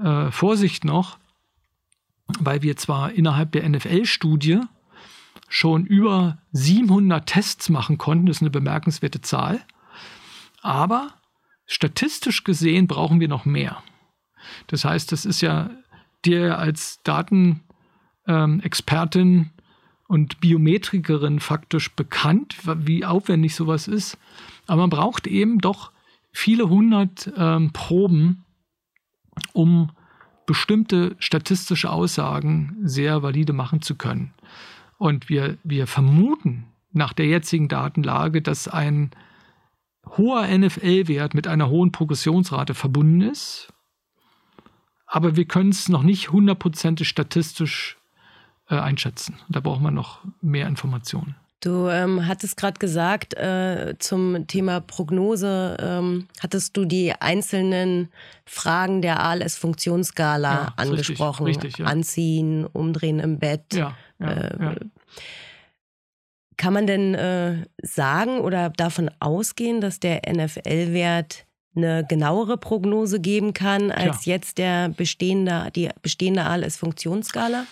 äh, 0.01 0.31
Vorsicht 0.31 0.85
noch, 0.85 1.19
weil 2.39 2.63
wir 2.63 2.77
zwar 2.77 3.13
innerhalb 3.13 3.53
der 3.53 3.69
NFL-Studie 3.69 4.61
schon 5.49 5.85
über 5.85 6.39
700 6.53 7.27
Tests 7.27 7.69
machen 7.69 7.99
konnten, 7.99 8.27
das 8.27 8.37
ist 8.37 8.43
eine 8.43 8.51
bemerkenswerte 8.51 9.21
Zahl, 9.21 9.61
aber 10.63 11.15
statistisch 11.67 12.45
gesehen 12.45 12.87
brauchen 12.87 13.21
wir 13.21 13.29
noch 13.29 13.45
mehr. 13.45 13.83
Das 14.69 14.85
heißt, 14.85 15.13
das 15.13 15.25
ist 15.25 15.41
ja 15.41 15.71
dir 16.25 16.59
als 16.59 17.01
Datenexpertin 17.03 19.33
ähm, 19.33 19.51
und 20.07 20.41
Biometrikerin 20.41 21.41
faktisch 21.41 21.95
bekannt, 21.95 22.57
wie 22.65 23.05
aufwendig 23.05 23.55
sowas 23.55 23.89
ist. 23.89 24.19
Aber 24.67 24.83
man 24.83 24.91
braucht 24.91 25.27
eben 25.27 25.59
doch 25.59 25.93
viele 26.33 26.69
hundert 26.69 27.31
ähm, 27.37 27.73
Proben, 27.73 28.45
um 29.53 29.91
bestimmte 30.51 31.15
statistische 31.21 31.91
Aussagen 31.91 32.77
sehr 32.83 33.23
valide 33.23 33.53
machen 33.53 33.83
zu 33.83 33.95
können. 33.95 34.35
Und 34.99 35.29
wir, 35.29 35.59
wir 35.63 35.87
vermuten 35.87 36.65
nach 36.91 37.13
der 37.13 37.27
jetzigen 37.27 37.69
Datenlage, 37.69 38.43
dass 38.43 38.67
ein 38.67 39.13
hoher 40.09 40.49
NFL-Wert 40.49 41.35
mit 41.35 41.47
einer 41.47 41.69
hohen 41.69 41.93
Progressionsrate 41.93 42.75
verbunden 42.75 43.21
ist. 43.21 43.73
Aber 45.07 45.37
wir 45.37 45.45
können 45.45 45.71
es 45.71 45.89
noch 45.89 46.03
nicht 46.03 46.33
hundertprozentig 46.33 47.09
statistisch 47.09 47.97
äh, 48.69 48.75
einschätzen. 48.75 49.37
Da 49.49 49.61
braucht 49.61 49.83
man 49.83 49.95
noch 49.95 50.19
mehr 50.41 50.67
Informationen. 50.67 51.37
Du 51.61 51.89
ähm, 51.89 52.27
hattest 52.27 52.57
gerade 52.57 52.79
gesagt, 52.79 53.35
äh, 53.35 53.95
zum 53.99 54.47
Thema 54.47 54.81
Prognose 54.81 55.77
ähm, 55.79 56.27
hattest 56.41 56.75
du 56.75 56.87
die 56.87 57.13
einzelnen 57.13 58.09
Fragen 58.47 59.03
der 59.03 59.23
ALS-Funktionsskala 59.23 60.53
ja, 60.53 60.73
angesprochen. 60.77 61.45
Richtig, 61.45 61.65
richtig, 61.65 61.85
ja. 61.85 61.91
Anziehen, 61.91 62.65
umdrehen 62.65 63.21
im 63.21 63.39
Bett. 63.39 63.75
Ja, 63.75 63.95
äh, 64.21 64.75
kann 66.57 66.73
man 66.73 66.87
denn 66.87 67.15
äh, 67.15 67.67
sagen 67.83 68.41
oder 68.41 68.71
davon 68.71 69.11
ausgehen, 69.21 69.83
dass 69.83 70.01
der 70.01 70.23
NFL-Wert 70.31 71.47
eine 71.77 72.05
genauere 72.07 72.57
Prognose 72.57 73.21
geben 73.21 73.55
kann 73.55 73.91
als 73.91 74.25
jetzt 74.25 74.59
der 74.59 74.89
bestehende, 74.89 75.71
die 75.75 75.91
bestehende 76.03 76.45
ALS-Funktionsskala? 76.45 77.65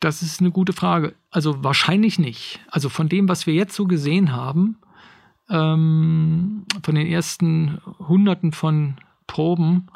Das 0.00 0.22
ist 0.22 0.40
eine 0.40 0.50
gute 0.50 0.72
Frage. 0.72 1.14
Also 1.30 1.62
wahrscheinlich 1.62 2.18
nicht. 2.18 2.60
Also 2.70 2.88
von 2.88 3.08
dem, 3.08 3.28
was 3.28 3.46
wir 3.46 3.54
jetzt 3.54 3.74
so 3.74 3.86
gesehen 3.86 4.32
haben, 4.32 4.78
ähm, 5.50 6.64
von 6.82 6.94
den 6.94 7.06
ersten 7.06 7.80
Hunderten 7.98 8.52
von 8.52 8.96
Proben, 9.26 9.88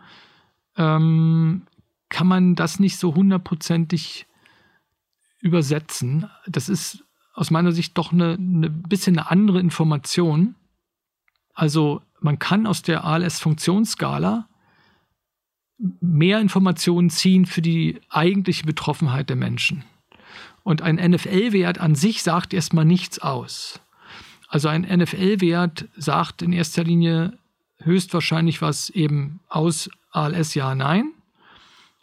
ähm, 0.77 1.63
kann 2.11 2.27
man 2.27 2.55
das 2.55 2.79
nicht 2.79 2.99
so 2.99 3.15
hundertprozentig 3.15 4.27
übersetzen. 5.41 6.29
Das 6.47 6.69
ist 6.69 7.05
aus 7.33 7.51
meiner 7.51 7.73
Sicht 7.73 7.97
doch 7.99 8.13
eine, 8.13 8.35
eine 8.35 8.71
bisschen 8.71 9.19
eine 9.19 9.31
andere 9.31 9.59
Information. 9.59 10.55
Also 11.55 12.03
man 12.21 12.39
kann 12.39 12.67
aus 12.67 12.83
der 12.83 13.05
ALS-Funktionsskala 13.05 14.49
mehr 16.01 16.41
Informationen 16.41 17.11
ziehen 17.11 17.47
für 17.47 17.63
die 17.63 18.01
eigentliche 18.09 18.65
Betroffenheit 18.65 19.29
der 19.29 19.37
Menschen. 19.37 19.85
Und 20.65 20.83
ein 20.83 20.97
NFL-Wert 20.97 21.79
an 21.79 21.95
sich 21.95 22.25
sagt 22.25 22.53
erstmal 22.53 22.85
nichts 22.85 23.21
aus. 23.21 23.81
Also 24.49 24.69
ein 24.69 24.83
NFL-Wert 24.83 25.89
sagt 25.97 26.43
in 26.43 26.53
erster 26.53 26.83
Linie 26.83 27.39
höchstwahrscheinlich 27.79 28.63
was 28.63 28.91
eben 28.91 29.41
aus 29.49 29.91
ALS 30.11 30.55
ja, 30.55 30.75
nein. 30.75 31.13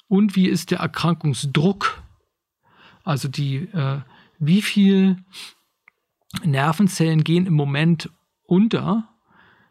Und 0.08 0.36
wie 0.36 0.47
ist 0.47 0.71
der 0.71 0.80
Erkrankungsdruck? 0.80 2.02
Also 3.04 3.28
die, 3.28 3.56
äh, 3.74 4.00
wie 4.38 4.62
viel 4.62 5.17
Nervenzellen 6.43 7.24
gehen 7.24 7.45
im 7.45 7.54
Moment 7.54 8.10
unter? 8.45 9.08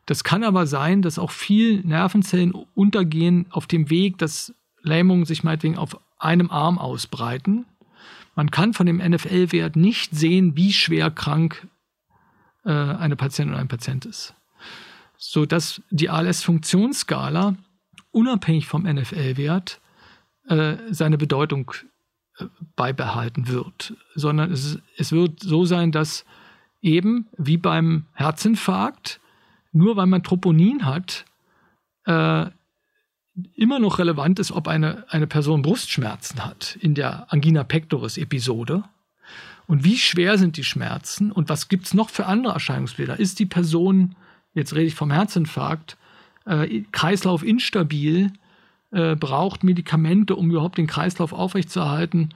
Das 0.07 0.25
kann 0.25 0.43
aber 0.43 0.67
sein, 0.67 1.03
dass 1.03 1.19
auch 1.19 1.31
viel 1.31 1.83
Nervenzellen 1.83 2.53
untergehen 2.75 3.47
auf 3.51 3.67
dem 3.67 3.91
Weg, 3.91 4.19
dass 4.19 4.55
Lähmungen 4.83 5.27
sich 5.27 5.45
meinetwegen 5.45 5.79
auf 5.79 6.01
einem 6.19 6.51
Arm 6.51 6.79
ausbreiten. 6.79 7.67
Man 8.35 8.51
kann 8.51 8.73
von 8.73 8.87
dem 8.87 8.99
NFL-Wert 8.99 9.77
nicht 9.77 10.15
sehen, 10.15 10.57
wie 10.57 10.73
schwer 10.73 11.11
krank 11.11 11.67
äh, 12.65 12.71
eine 12.71 13.17
Patientin 13.17 13.55
oder 13.55 13.61
ein 13.61 13.69
Patient 13.69 14.07
ist. 14.07 14.35
So 15.17 15.47
dass 15.47 15.83
die 15.91 16.09
ALS-Funktionsskala 16.09 17.57
unabhängig 18.13 18.67
vom 18.67 18.83
NFL-Wert 18.83 19.81
äh, 20.49 20.77
seine 20.91 21.19
Bedeutung 21.19 21.73
äh, 22.39 22.47
beibehalten 22.77 23.49
wird, 23.49 23.95
sondern 24.15 24.51
es, 24.51 24.79
es 24.97 25.13
wird 25.13 25.41
so 25.41 25.65
sein, 25.65 25.93
dass 25.93 26.25
eben 26.81 27.29
wie 27.37 27.57
beim 27.57 28.07
Herzinfarkt, 28.15 29.21
nur 29.73 29.97
weil 29.97 30.07
man 30.07 30.23
Troponin 30.23 30.87
hat, 30.87 31.25
äh, 32.07 32.47
immer 33.55 33.79
noch 33.79 33.99
relevant 33.99 34.39
ist, 34.39 34.53
ob 34.53 34.69
eine, 34.69 35.05
eine 35.09 35.27
Person 35.27 35.63
Brustschmerzen 35.63 36.45
hat 36.45 36.77
in 36.81 36.95
der 36.95 37.33
Angina 37.33 37.65
pectoris-Episode. 37.65 38.85
Und 39.67 39.85
wie 39.85 39.97
schwer 39.97 40.39
sind 40.39 40.57
die 40.57 40.65
Schmerzen 40.65 41.31
und 41.31 41.49
was 41.49 41.69
gibt 41.69 41.87
es 41.87 41.95
noch 41.95 42.11
für 42.11 42.27
andere 42.27 42.55
Erscheinungsbilder? 42.55 43.21
Ist 43.21 43.39
die 43.39 43.47
Person, 43.47 44.17
jetzt 44.55 44.75
rede 44.75 44.87
ich 44.87 44.95
vom 44.95 45.13
Herzinfarkt, 45.13 45.97
äh, 46.45 46.83
Kreislauf 46.91 47.45
instabil, 47.45 48.33
äh, 48.91 49.15
braucht 49.15 49.63
Medikamente, 49.63 50.35
um 50.35 50.51
überhaupt 50.51 50.79
den 50.79 50.89
Kreislauf 50.89 51.33
aufrechtzuerhalten, 51.33 52.35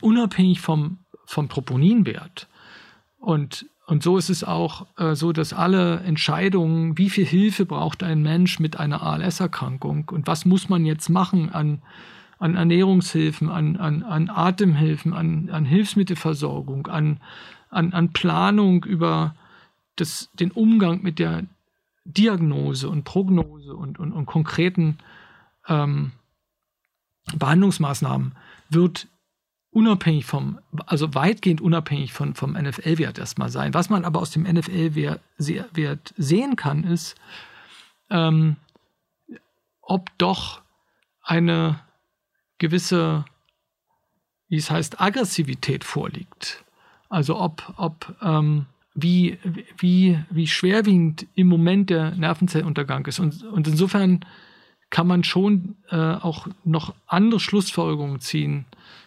unabhängig 0.00 0.60
vom, 0.60 0.98
vom 1.26 1.48
Troponinwert. 1.48 2.48
Und 3.18 3.66
und 3.86 4.02
so 4.02 4.16
ist 4.16 4.30
es 4.30 4.44
auch 4.44 4.86
äh, 4.96 5.14
so, 5.14 5.32
dass 5.32 5.52
alle 5.52 6.00
Entscheidungen, 6.00 6.96
wie 6.96 7.10
viel 7.10 7.26
Hilfe 7.26 7.66
braucht 7.66 8.02
ein 8.02 8.22
Mensch 8.22 8.58
mit 8.58 8.80
einer 8.80 9.02
ALS-Erkrankung 9.02 10.08
und 10.10 10.26
was 10.26 10.46
muss 10.46 10.68
man 10.68 10.86
jetzt 10.86 11.10
machen 11.10 11.50
an, 11.50 11.82
an 12.38 12.56
Ernährungshilfen, 12.56 13.50
an, 13.50 13.76
an, 13.76 14.02
an 14.02 14.30
Atemhilfen, 14.30 15.12
an, 15.12 15.50
an 15.50 15.66
Hilfsmittelversorgung, 15.66 16.86
an, 16.86 17.20
an, 17.70 17.92
an 17.92 18.12
Planung 18.12 18.84
über 18.84 19.34
das, 19.96 20.30
den 20.32 20.50
Umgang 20.50 21.02
mit 21.02 21.18
der 21.18 21.44
Diagnose 22.06 22.88
und 22.88 23.04
Prognose 23.04 23.74
und, 23.74 23.98
und, 23.98 24.12
und 24.12 24.26
konkreten 24.26 24.98
ähm, 25.68 26.12
Behandlungsmaßnahmen? 27.36 28.32
Wird 28.70 29.08
unabhängig 29.74 30.24
vom, 30.24 30.60
also 30.86 31.14
weitgehend 31.14 31.60
unabhängig 31.60 32.12
von, 32.12 32.34
vom 32.34 32.52
NFL-Wert 32.52 33.18
erstmal 33.18 33.50
sein. 33.50 33.74
Was 33.74 33.90
man 33.90 34.04
aber 34.04 34.20
aus 34.20 34.30
dem 34.30 34.44
NFL-Wert 34.44 36.14
sehen 36.16 36.56
kann, 36.56 36.84
ist, 36.84 37.16
ähm, 38.08 38.56
ob 39.82 40.16
doch 40.16 40.62
eine 41.22 41.80
gewisse, 42.58 43.24
wie 44.48 44.56
es 44.56 44.70
heißt, 44.70 45.00
Aggressivität 45.00 45.82
vorliegt. 45.82 46.64
Also 47.08 47.40
ob, 47.40 47.74
ob 47.76 48.14
ähm, 48.22 48.66
wie, 48.94 49.38
wie, 49.76 50.20
wie 50.30 50.46
schwerwiegend 50.46 51.26
im 51.34 51.48
Moment 51.48 51.90
der 51.90 52.12
Nervenzelluntergang 52.12 53.06
ist. 53.06 53.18
Und, 53.18 53.42
und 53.42 53.66
insofern 53.66 54.24
kann 54.90 55.08
man 55.08 55.24
schon 55.24 55.74
äh, 55.90 55.96
auch 55.96 56.46
noch 56.62 56.94
andere 57.06 57.40
Schlussfolgerungen 57.40 58.20
ziehen 58.20 58.66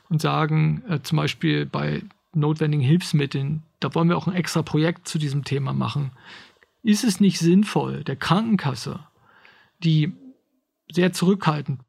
und 0.10 0.22
sagen, 0.22 0.84
äh, 0.88 1.02
zum 1.02 1.17
Beispiel 1.17 1.65
bei 1.65 2.04
notwendigen 2.34 2.84
Hilfsmitteln, 2.84 3.63
da 3.80 3.93
wollen 3.96 4.10
wir 4.10 4.17
auch 4.17 4.28
ein 4.28 4.36
extra 4.36 4.62
Projekt 4.62 5.08
zu 5.08 5.17
diesem 5.17 5.43
Thema 5.43 5.74
machen. 5.74 6.12
Ist 6.84 7.04
es 7.04 7.20
nicht 7.20 7.39
sinnvoll, 7.39 8.04
der 8.04 8.15
Krankenkasse, 8.15 9.00
die 9.84 10.13
sehr 10.91 11.13
zurückhaltend 11.13 11.82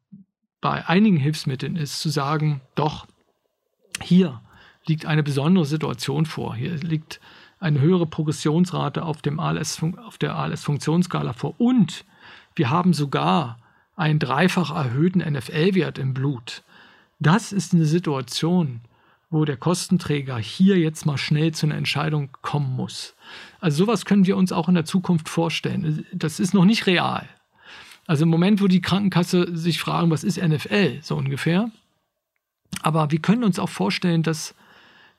bei 0.61 0.87
einigen 0.87 1.17
Hilfsmitteln 1.17 1.75
ist, 1.75 1.99
zu 1.99 2.09
sagen, 2.09 2.61
doch, 2.75 3.07
hier 4.01 4.41
liegt 4.85 5.05
eine 5.05 5.23
besondere 5.23 5.65
Situation 5.65 6.25
vor. 6.25 6.55
Hier 6.55 6.75
liegt 6.75 7.21
eine 7.59 7.79
höhere 7.79 8.05
Progressionsrate 8.05 9.03
auf, 9.03 9.21
dem 9.21 9.39
ALS, 9.39 9.81
auf 10.05 10.17
der 10.17 10.35
ALS-Funktionsskala 10.35 11.33
vor. 11.33 11.55
Und 11.59 12.05
wir 12.55 12.69
haben 12.69 12.93
sogar 12.93 13.57
einen 13.95 14.19
dreifach 14.19 14.73
erhöhten 14.73 15.19
NFL-Wert 15.19 15.97
im 15.97 16.13
Blut. 16.13 16.63
Das 17.19 17.51
ist 17.51 17.73
eine 17.73 17.85
Situation, 17.85 18.81
wo 19.29 19.45
der 19.45 19.57
Kostenträger 19.57 20.37
hier 20.37 20.77
jetzt 20.77 21.05
mal 21.05 21.17
schnell 21.17 21.53
zu 21.53 21.65
einer 21.65 21.75
Entscheidung 21.75 22.29
kommen 22.41 22.75
muss. 22.75 23.15
Also 23.59 23.85
sowas 23.85 24.05
können 24.05 24.25
wir 24.25 24.37
uns 24.37 24.51
auch 24.51 24.69
in 24.69 24.75
der 24.75 24.85
Zukunft 24.85 25.29
vorstellen. 25.29 26.05
Das 26.13 26.39
ist 26.39 26.53
noch 26.53 26.65
nicht 26.65 26.87
real. 26.87 27.27
Also 28.07 28.23
im 28.23 28.29
Moment, 28.29 28.61
wo 28.61 28.67
die 28.67 28.81
Krankenkasse 28.81 29.55
sich 29.55 29.79
fragen, 29.79 30.09
was 30.09 30.23
ist 30.23 30.41
NFL, 30.41 30.99
so 31.03 31.15
ungefähr. 31.15 31.69
Aber 32.81 33.11
wir 33.11 33.19
können 33.19 33.43
uns 33.43 33.59
auch 33.59 33.69
vorstellen, 33.69 34.23
dass, 34.23 34.55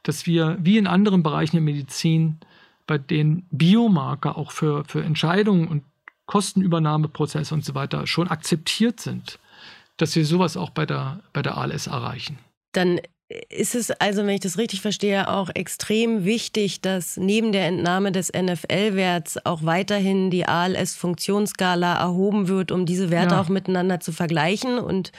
dass 0.03 0.27
wir, 0.27 0.57
wie 0.61 0.79
in 0.79 0.87
anderen 0.87 1.23
Bereichen 1.23 1.57
der 1.57 1.63
Medizin, 1.63 2.39
bei 2.87 2.99
den 2.99 3.47
Biomarker 3.53 4.37
auch 4.37 4.51
für, 4.51 4.85
für 4.87 5.05
Entscheidungen 5.05 5.69
und 5.69 5.85
Kostenübernahmeprozesse 6.27 7.55
und 7.55 7.65
so 7.65 7.75
weiter 7.75 8.07
schon 8.09 8.27
akzeptiert 8.27 8.99
sind 8.99 9.39
dass 10.01 10.17
wir 10.17 10.25
sowas 10.25 10.57
auch 10.57 10.71
bei 10.71 10.87
der, 10.87 11.21
bei 11.33 11.43
der 11.43 11.57
ALS 11.57 11.87
erreichen. 11.87 12.39
Dann 12.73 13.01
ist 13.49 13.75
es 13.75 13.91
also, 13.93 14.23
wenn 14.23 14.35
ich 14.35 14.41
das 14.41 14.59
richtig 14.59 14.81
verstehe, 14.81 15.29
auch 15.29 15.51
extrem 15.55 16.25
wichtig, 16.25 16.81
dass 16.81 17.17
neben 17.17 17.53
der 17.53 17.67
Entnahme 17.67 18.11
des 18.11 18.33
NFL-Werts 18.33 19.47
auch 19.47 19.65
weiterhin 19.65 20.31
die 20.31 20.47
ALS-Funktionsskala 20.47 21.95
erhoben 22.01 22.49
wird, 22.49 22.73
um 22.73 22.87
diese 22.87 23.11
Werte 23.11 23.37
ja. 23.37 23.41
auch 23.41 23.49
miteinander 23.49 24.01
zu 24.01 24.13
vergleichen 24.13 24.79
und 24.79 25.13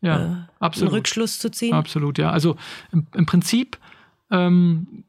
ja, 0.00 0.46
äh, 0.60 0.64
einen 0.64 0.88
Rückschluss 0.88 1.40
zu 1.40 1.50
ziehen? 1.50 1.74
Absolut, 1.74 2.18
ja. 2.18 2.30
Also 2.30 2.56
im, 2.92 3.06
im 3.14 3.26
Prinzip 3.26 3.78
ähm, 4.30 5.04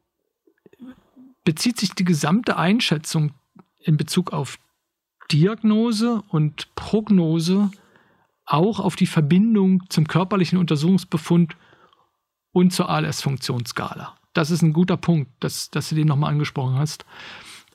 bezieht 1.43 1.79
sich 1.79 1.91
die 1.91 2.05
gesamte 2.05 2.57
Einschätzung 2.57 3.33
in 3.79 3.97
Bezug 3.97 4.33
auf 4.33 4.57
Diagnose 5.31 6.23
und 6.29 6.73
Prognose 6.73 7.69
auch 8.49 8.79
auf 8.79 8.95
die 8.95 9.05
Verbindung 9.05 9.83
zum 9.89 10.07
körperlichen 10.07 10.57
Untersuchungsbefund 10.57 11.55
und 12.51 12.73
zur 12.73 12.89
ALS-Funktionsskala. 12.89 14.15
Das 14.33 14.51
ist 14.51 14.61
ein 14.61 14.73
guter 14.73 14.97
Punkt, 14.97 15.31
dass, 15.39 15.69
dass 15.69 15.89
du 15.89 15.95
den 15.95 16.07
nochmal 16.07 16.31
angesprochen 16.31 16.77
hast. 16.77 17.05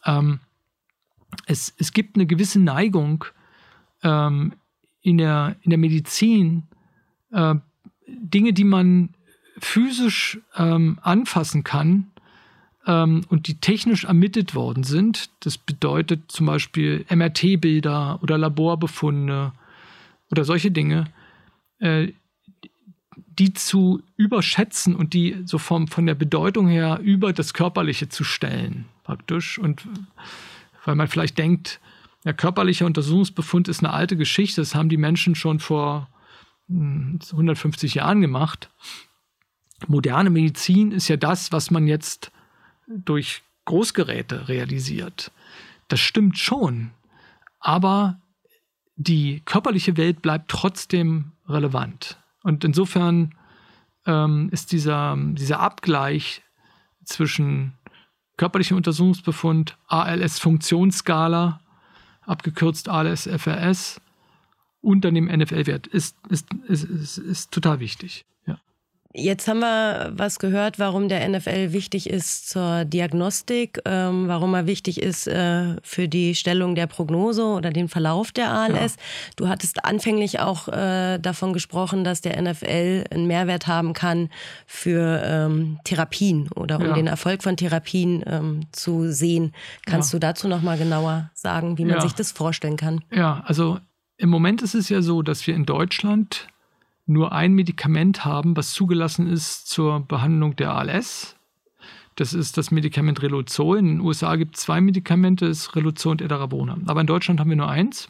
Ähm, 0.04 0.40
es, 1.46 1.74
es 1.78 1.92
gibt 1.92 2.16
eine 2.16 2.26
gewisse 2.26 2.60
Neigung 2.60 3.24
ähm, 4.02 4.52
in, 5.00 5.18
der, 5.18 5.56
in 5.62 5.70
der 5.70 5.78
Medizin, 5.78 6.64
äh, 7.30 7.54
Dinge, 8.06 8.52
die 8.52 8.64
man 8.64 9.14
physisch 9.58 10.40
ähm, 10.56 10.98
anfassen 11.02 11.62
kann 11.64 12.10
ähm, 12.86 13.24
und 13.28 13.46
die 13.46 13.60
technisch 13.60 14.04
ermittelt 14.04 14.54
worden 14.54 14.82
sind. 14.82 15.30
Das 15.40 15.56
bedeutet 15.56 16.32
zum 16.32 16.46
Beispiel 16.46 17.06
MRT-Bilder 17.08 18.20
oder 18.22 18.38
Laborbefunde 18.38 19.52
oder 20.34 20.44
solche 20.44 20.72
Dinge, 20.72 21.04
äh, 21.78 22.08
die 23.38 23.52
zu 23.52 24.02
überschätzen 24.16 24.96
und 24.96 25.14
die 25.14 25.42
so 25.44 25.58
vom, 25.58 25.86
von 25.86 26.06
der 26.06 26.16
Bedeutung 26.16 26.66
her 26.66 26.98
über 27.00 27.32
das 27.32 27.54
Körperliche 27.54 28.08
zu 28.08 28.24
stellen, 28.24 28.86
praktisch. 29.04 29.58
Und 29.58 29.86
weil 30.84 30.96
man 30.96 31.06
vielleicht 31.06 31.38
denkt, 31.38 31.80
der 32.24 32.34
körperliche 32.34 32.84
Untersuchungsbefund 32.84 33.68
ist 33.68 33.84
eine 33.84 33.92
alte 33.92 34.16
Geschichte, 34.16 34.60
das 34.60 34.74
haben 34.74 34.88
die 34.88 34.96
Menschen 34.96 35.36
schon 35.36 35.60
vor 35.60 36.08
150 36.68 37.92
hm, 37.92 37.96
Jahren 37.96 38.20
gemacht. 38.20 38.70
Moderne 39.86 40.30
Medizin 40.30 40.90
ist 40.90 41.06
ja 41.06 41.16
das, 41.16 41.52
was 41.52 41.70
man 41.70 41.86
jetzt 41.86 42.32
durch 42.88 43.42
Großgeräte 43.66 44.48
realisiert. 44.48 45.30
Das 45.86 46.00
stimmt 46.00 46.38
schon, 46.38 46.90
aber 47.60 48.18
die 48.96 49.40
körperliche 49.44 49.96
Welt 49.96 50.22
bleibt 50.22 50.50
trotzdem 50.50 51.32
relevant. 51.48 52.18
Und 52.42 52.64
insofern 52.64 53.34
ähm, 54.06 54.48
ist 54.52 54.72
dieser, 54.72 55.16
dieser 55.16 55.60
Abgleich 55.60 56.42
zwischen 57.04 57.72
körperlichem 58.36 58.76
Untersuchungsbefund, 58.76 59.76
ALS-Funktionsskala, 59.88 61.60
abgekürzt 62.22 62.88
ALS-FRS, 62.88 64.00
und 64.80 65.00
dann 65.04 65.14
dem 65.14 65.26
NFL-Wert, 65.26 65.86
ist, 65.86 66.16
ist, 66.28 66.46
ist, 66.68 66.84
ist, 66.84 67.18
ist 67.18 67.50
total 67.52 67.80
wichtig. 67.80 68.26
Jetzt 69.16 69.46
haben 69.46 69.60
wir 69.60 70.10
was 70.16 70.40
gehört, 70.40 70.80
warum 70.80 71.08
der 71.08 71.28
NFL 71.28 71.72
wichtig 71.72 72.10
ist 72.10 72.48
zur 72.48 72.84
Diagnostik, 72.84 73.80
ähm, 73.84 74.26
warum 74.26 74.54
er 74.54 74.66
wichtig 74.66 75.00
ist 75.00 75.28
äh, 75.28 75.76
für 75.84 76.08
die 76.08 76.34
Stellung 76.34 76.74
der 76.74 76.88
Prognose 76.88 77.44
oder 77.44 77.70
den 77.70 77.88
Verlauf 77.88 78.32
der 78.32 78.50
ALS. 78.50 78.96
Ja. 78.96 79.02
Du 79.36 79.48
hattest 79.48 79.84
anfänglich 79.84 80.40
auch 80.40 80.66
äh, 80.66 81.18
davon 81.18 81.52
gesprochen, 81.52 82.02
dass 82.02 82.22
der 82.22 82.42
NFL 82.42 83.04
einen 83.08 83.28
Mehrwert 83.28 83.68
haben 83.68 83.92
kann 83.92 84.30
für 84.66 85.22
ähm, 85.24 85.78
Therapien 85.84 86.48
oder 86.56 86.80
um 86.80 86.86
ja. 86.86 86.94
den 86.94 87.06
Erfolg 87.06 87.44
von 87.44 87.56
Therapien 87.56 88.24
ähm, 88.26 88.62
zu 88.72 89.12
sehen. 89.12 89.52
Kannst 89.86 90.12
ja. 90.12 90.18
du 90.18 90.26
dazu 90.26 90.48
noch 90.48 90.60
mal 90.60 90.76
genauer 90.76 91.30
sagen, 91.34 91.78
wie 91.78 91.84
man 91.84 92.00
sich 92.00 92.14
das 92.14 92.32
vorstellen 92.32 92.76
kann? 92.76 93.04
Ja, 93.12 93.44
also 93.46 93.78
im 94.16 94.28
Moment 94.28 94.60
ist 94.60 94.74
es 94.74 94.88
ja 94.88 95.02
so, 95.02 95.22
dass 95.22 95.46
wir 95.46 95.54
in 95.54 95.66
Deutschland 95.66 96.48
nur 97.06 97.32
ein 97.32 97.52
Medikament 97.52 98.24
haben, 98.24 98.56
was 98.56 98.72
zugelassen 98.72 99.26
ist 99.26 99.68
zur 99.68 100.00
Behandlung 100.00 100.56
der 100.56 100.74
ALS. 100.74 101.36
Das 102.16 102.32
ist 102.32 102.56
das 102.56 102.70
Medikament 102.70 103.22
Reluzol. 103.22 103.78
In 103.78 103.86
den 103.86 104.00
USA 104.00 104.36
gibt 104.36 104.56
es 104.56 104.62
zwei 104.62 104.80
Medikamente, 104.80 105.48
das 105.48 105.58
ist 105.58 105.76
Reluzol 105.76 106.12
und 106.12 106.22
Edarabona. 106.22 106.78
Aber 106.86 107.00
in 107.00 107.06
Deutschland 107.06 107.40
haben 107.40 107.50
wir 107.50 107.56
nur 107.56 107.68
eins. 107.68 108.08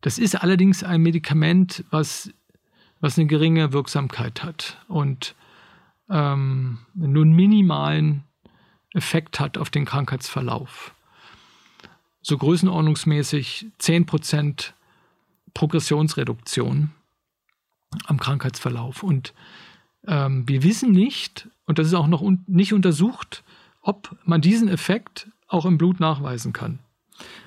Das 0.00 0.18
ist 0.18 0.36
allerdings 0.36 0.84
ein 0.84 1.02
Medikament, 1.02 1.84
was, 1.90 2.32
was 3.00 3.18
eine 3.18 3.26
geringe 3.26 3.72
Wirksamkeit 3.72 4.44
hat 4.44 4.78
und 4.88 5.34
ähm, 6.08 6.78
nur 6.94 7.24
einen 7.24 7.34
minimalen 7.34 8.22
Effekt 8.94 9.40
hat 9.40 9.58
auf 9.58 9.70
den 9.70 9.84
Krankheitsverlauf. 9.84 10.94
So 12.22 12.38
größenordnungsmäßig 12.38 13.66
10% 13.80 14.72
Progressionsreduktion 15.54 16.90
am 18.16 18.20
Krankheitsverlauf. 18.20 19.02
Und 19.02 19.34
ähm, 20.06 20.48
wir 20.48 20.62
wissen 20.62 20.92
nicht, 20.92 21.48
und 21.66 21.78
das 21.78 21.88
ist 21.88 21.94
auch 21.94 22.06
noch 22.06 22.22
un 22.22 22.44
nicht 22.46 22.72
untersucht, 22.72 23.44
ob 23.82 24.16
man 24.24 24.40
diesen 24.40 24.68
Effekt 24.68 25.28
auch 25.48 25.66
im 25.66 25.78
Blut 25.78 26.00
nachweisen 26.00 26.52
kann. 26.52 26.78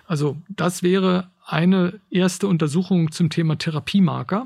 Also 0.05 0.37
das 0.47 0.83
wäre 0.83 1.29
eine 1.45 1.99
erste 2.09 2.47
Untersuchung 2.47 3.11
zum 3.11 3.29
Thema 3.29 3.57
Therapiemarker. 3.57 4.45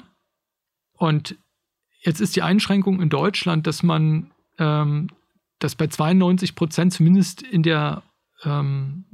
Und 0.94 1.36
jetzt 2.02 2.22
ist 2.22 2.36
die 2.36 2.42
Einschränkung 2.42 3.02
in 3.02 3.10
Deutschland, 3.10 3.68
dass 3.68 3.84
man, 3.84 4.32
ähm, 4.58 5.10
dass 5.60 5.76
bei 5.76 5.88
92 5.88 6.56
Prozent 6.56 6.94
zumindest 6.94 7.42
in 7.42 7.64
der 7.64 8.04
ähm, 8.44 9.06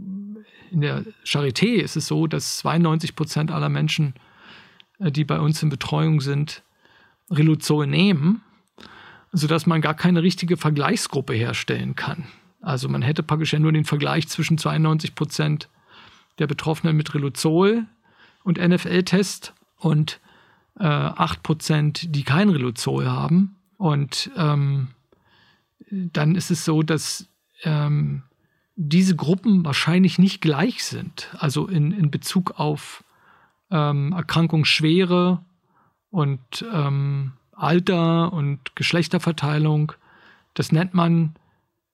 in 0.71 0.81
der 0.81 1.03
Charité 1.25 1.75
ist 1.81 1.95
es 1.95 2.07
so, 2.07 2.27
dass 2.27 2.57
92 2.57 3.15
Prozent 3.15 3.51
aller 3.51 3.69
Menschen, 3.69 4.13
äh, 4.99 5.11
die 5.11 5.25
bei 5.25 5.39
uns 5.39 5.61
in 5.63 5.69
Betreuung 5.69 6.21
sind, 6.21 6.63
Riluzol 7.29 7.87
nehmen, 7.87 8.41
sodass 9.31 9.65
man 9.65 9.81
gar 9.81 9.93
keine 9.93 10.23
richtige 10.23 10.57
Vergleichsgruppe 10.57 11.33
herstellen 11.33 11.95
kann. 11.95 12.25
Also 12.61 12.89
man 12.89 13.01
hätte 13.01 13.23
praktisch 13.23 13.53
ja 13.53 13.59
nur 13.59 13.71
den 13.71 13.85
Vergleich 13.85 14.27
zwischen 14.27 14.57
92 14.57 15.15
Prozent 15.15 15.69
der 16.39 16.47
Betroffenen 16.47 16.95
mit 16.95 17.13
Riluzol 17.13 17.85
und 18.43 18.57
NFL-Test 18.57 19.53
und 19.77 20.19
äh, 20.79 20.83
8 20.83 21.43
Prozent, 21.43 22.15
die 22.15 22.23
kein 22.23 22.49
Riluzol 22.49 23.07
haben. 23.07 23.55
Und 23.77 24.31
ähm, 24.35 24.89
dann 25.89 26.35
ist 26.35 26.51
es 26.51 26.65
so, 26.65 26.83
dass 26.83 27.27
ähm, 27.63 28.23
diese 28.75 29.15
Gruppen 29.15 29.65
wahrscheinlich 29.65 30.19
nicht 30.19 30.41
gleich 30.41 30.83
sind. 30.83 31.29
Also 31.37 31.67
in, 31.67 31.91
in 31.91 32.11
Bezug 32.11 32.59
auf 32.59 33.03
ähm, 33.71 34.13
Erkrankungsschwere 34.13 35.43
und 36.11 36.65
ähm, 36.73 37.33
Alter 37.53 38.33
und 38.33 38.75
Geschlechterverteilung. 38.75 39.93
Das 40.53 40.71
nennt 40.71 40.93
man 40.93 41.35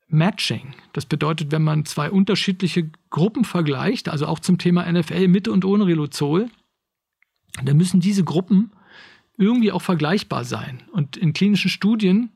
Matching. 0.08 0.76
Das 0.94 1.06
bedeutet, 1.06 1.52
wenn 1.52 1.64
man 1.64 1.86
zwei 1.86 2.12
unterschiedliche 2.12 2.90
Gruppen 3.10 3.44
vergleicht, 3.44 4.10
also 4.10 4.28
auch 4.28 4.40
zum 4.40 4.58
Thema 4.58 4.90
NFL 4.92 5.28
mit 5.28 5.48
und 5.48 5.66
ohne 5.66 5.88
Riluzol, 5.88 6.50
dann 7.64 7.78
müssen 7.78 8.00
diese 8.00 8.24
Gruppen 8.24 8.72
irgendwie 9.38 9.72
auch 9.72 9.82
vergleichbar 9.82 10.46
sein. 10.46 10.84
Und 10.92 11.18
in 11.18 11.34
klinischen 11.34 11.70
Studien 11.70 12.30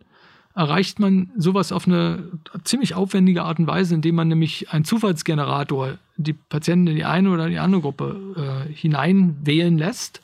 erreicht 0.55 0.99
man 0.99 1.31
sowas 1.37 1.71
auf 1.71 1.87
eine 1.87 2.31
ziemlich 2.63 2.95
aufwendige 2.95 3.43
Art 3.43 3.59
und 3.59 3.67
Weise, 3.67 3.95
indem 3.95 4.15
man 4.15 4.27
nämlich 4.27 4.71
einen 4.71 4.83
Zufallsgenerator 4.83 5.97
die 6.17 6.33
Patienten 6.33 6.87
in 6.87 6.95
die 6.95 7.05
eine 7.05 7.29
oder 7.29 7.47
die 7.47 7.59
andere 7.59 7.81
Gruppe 7.81 8.65
äh, 8.67 8.73
hineinwählen 8.73 9.77
lässt. 9.77 10.21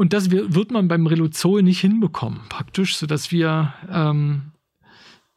Und 0.00 0.14
das 0.14 0.30
wird 0.30 0.70
man 0.70 0.88
beim 0.88 1.06
Reluzol 1.06 1.62
nicht 1.62 1.82
hinbekommen, 1.82 2.40
praktisch, 2.48 2.96
sodass 2.96 3.32
wir, 3.32 3.74
ähm, 3.92 4.52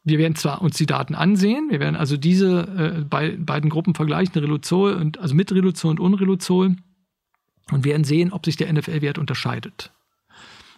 wir 0.04 0.16
werden 0.16 0.36
zwar 0.36 0.62
uns 0.62 0.78
die 0.78 0.86
Daten 0.86 1.14
ansehen, 1.14 1.68
wir 1.68 1.80
werden 1.80 1.96
also 1.96 2.16
diese 2.16 2.62
äh, 3.00 3.04
bei, 3.04 3.36
beiden 3.36 3.68
Gruppen 3.68 3.94
vergleichen, 3.94 4.40
Reluzol 4.40 4.94
und 4.94 5.18
also 5.18 5.34
mit 5.34 5.52
Reluzol 5.52 5.90
und 5.90 6.00
Unreluzol 6.00 6.76
und 7.72 7.84
werden 7.84 8.04
sehen, 8.04 8.32
ob 8.32 8.46
sich 8.46 8.56
der 8.56 8.72
NFL-Wert 8.72 9.18
unterscheidet. 9.18 9.92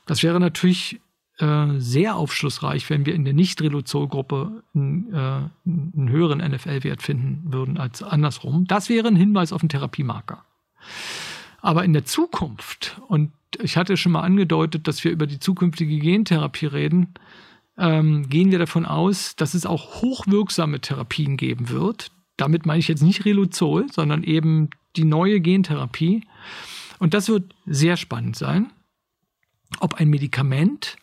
Das 0.06 0.24
wäre 0.24 0.40
natürlich 0.40 1.00
äh, 1.38 1.78
sehr 1.78 2.16
aufschlussreich, 2.16 2.90
wenn 2.90 3.06
wir 3.06 3.14
in 3.14 3.24
der 3.24 3.34
Nicht-Reluzol-Gruppe 3.34 4.64
einen, 4.74 5.14
äh, 5.14 5.42
einen 5.64 6.08
höheren 6.08 6.38
NFL-Wert 6.38 7.02
finden 7.02 7.52
würden 7.52 7.78
als 7.78 8.02
andersrum. 8.02 8.64
Das 8.66 8.88
wäre 8.88 9.06
ein 9.06 9.14
Hinweis 9.14 9.52
auf 9.52 9.62
einen 9.62 9.68
Therapiemarker. 9.68 10.44
Aber 11.66 11.84
in 11.84 11.92
der 11.92 12.04
Zukunft, 12.04 13.00
und 13.08 13.32
ich 13.60 13.76
hatte 13.76 13.96
schon 13.96 14.12
mal 14.12 14.20
angedeutet, 14.20 14.86
dass 14.86 15.02
wir 15.02 15.10
über 15.10 15.26
die 15.26 15.40
zukünftige 15.40 15.98
Gentherapie 15.98 16.66
reden, 16.66 17.14
ähm, 17.76 18.28
gehen 18.28 18.52
wir 18.52 18.60
davon 18.60 18.86
aus, 18.86 19.34
dass 19.34 19.52
es 19.52 19.66
auch 19.66 20.00
hochwirksame 20.00 20.80
Therapien 20.80 21.36
geben 21.36 21.68
wird. 21.68 22.12
Damit 22.36 22.66
meine 22.66 22.78
ich 22.78 22.86
jetzt 22.86 23.02
nicht 23.02 23.24
Reluzol, 23.24 23.86
sondern 23.90 24.22
eben 24.22 24.70
die 24.94 25.02
neue 25.02 25.40
Gentherapie. 25.40 26.24
Und 27.00 27.14
das 27.14 27.28
wird 27.28 27.52
sehr 27.66 27.96
spannend 27.96 28.36
sein, 28.36 28.72
ob 29.80 29.94
ein 29.94 30.08
Medikament, 30.08 30.96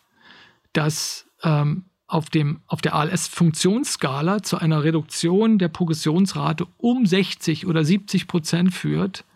das 0.72 1.26
ähm, 1.42 1.84
auf, 2.06 2.30
dem, 2.30 2.62
auf 2.68 2.80
der 2.80 2.94
ALS-Funktionsskala 2.94 4.42
zu 4.42 4.56
einer 4.56 4.82
Reduktion 4.82 5.58
der 5.58 5.68
Progressionsrate 5.68 6.66
um 6.78 7.04
60 7.04 7.66
oder 7.66 7.84
70 7.84 8.28
Prozent 8.28 8.72
führt, 8.72 9.26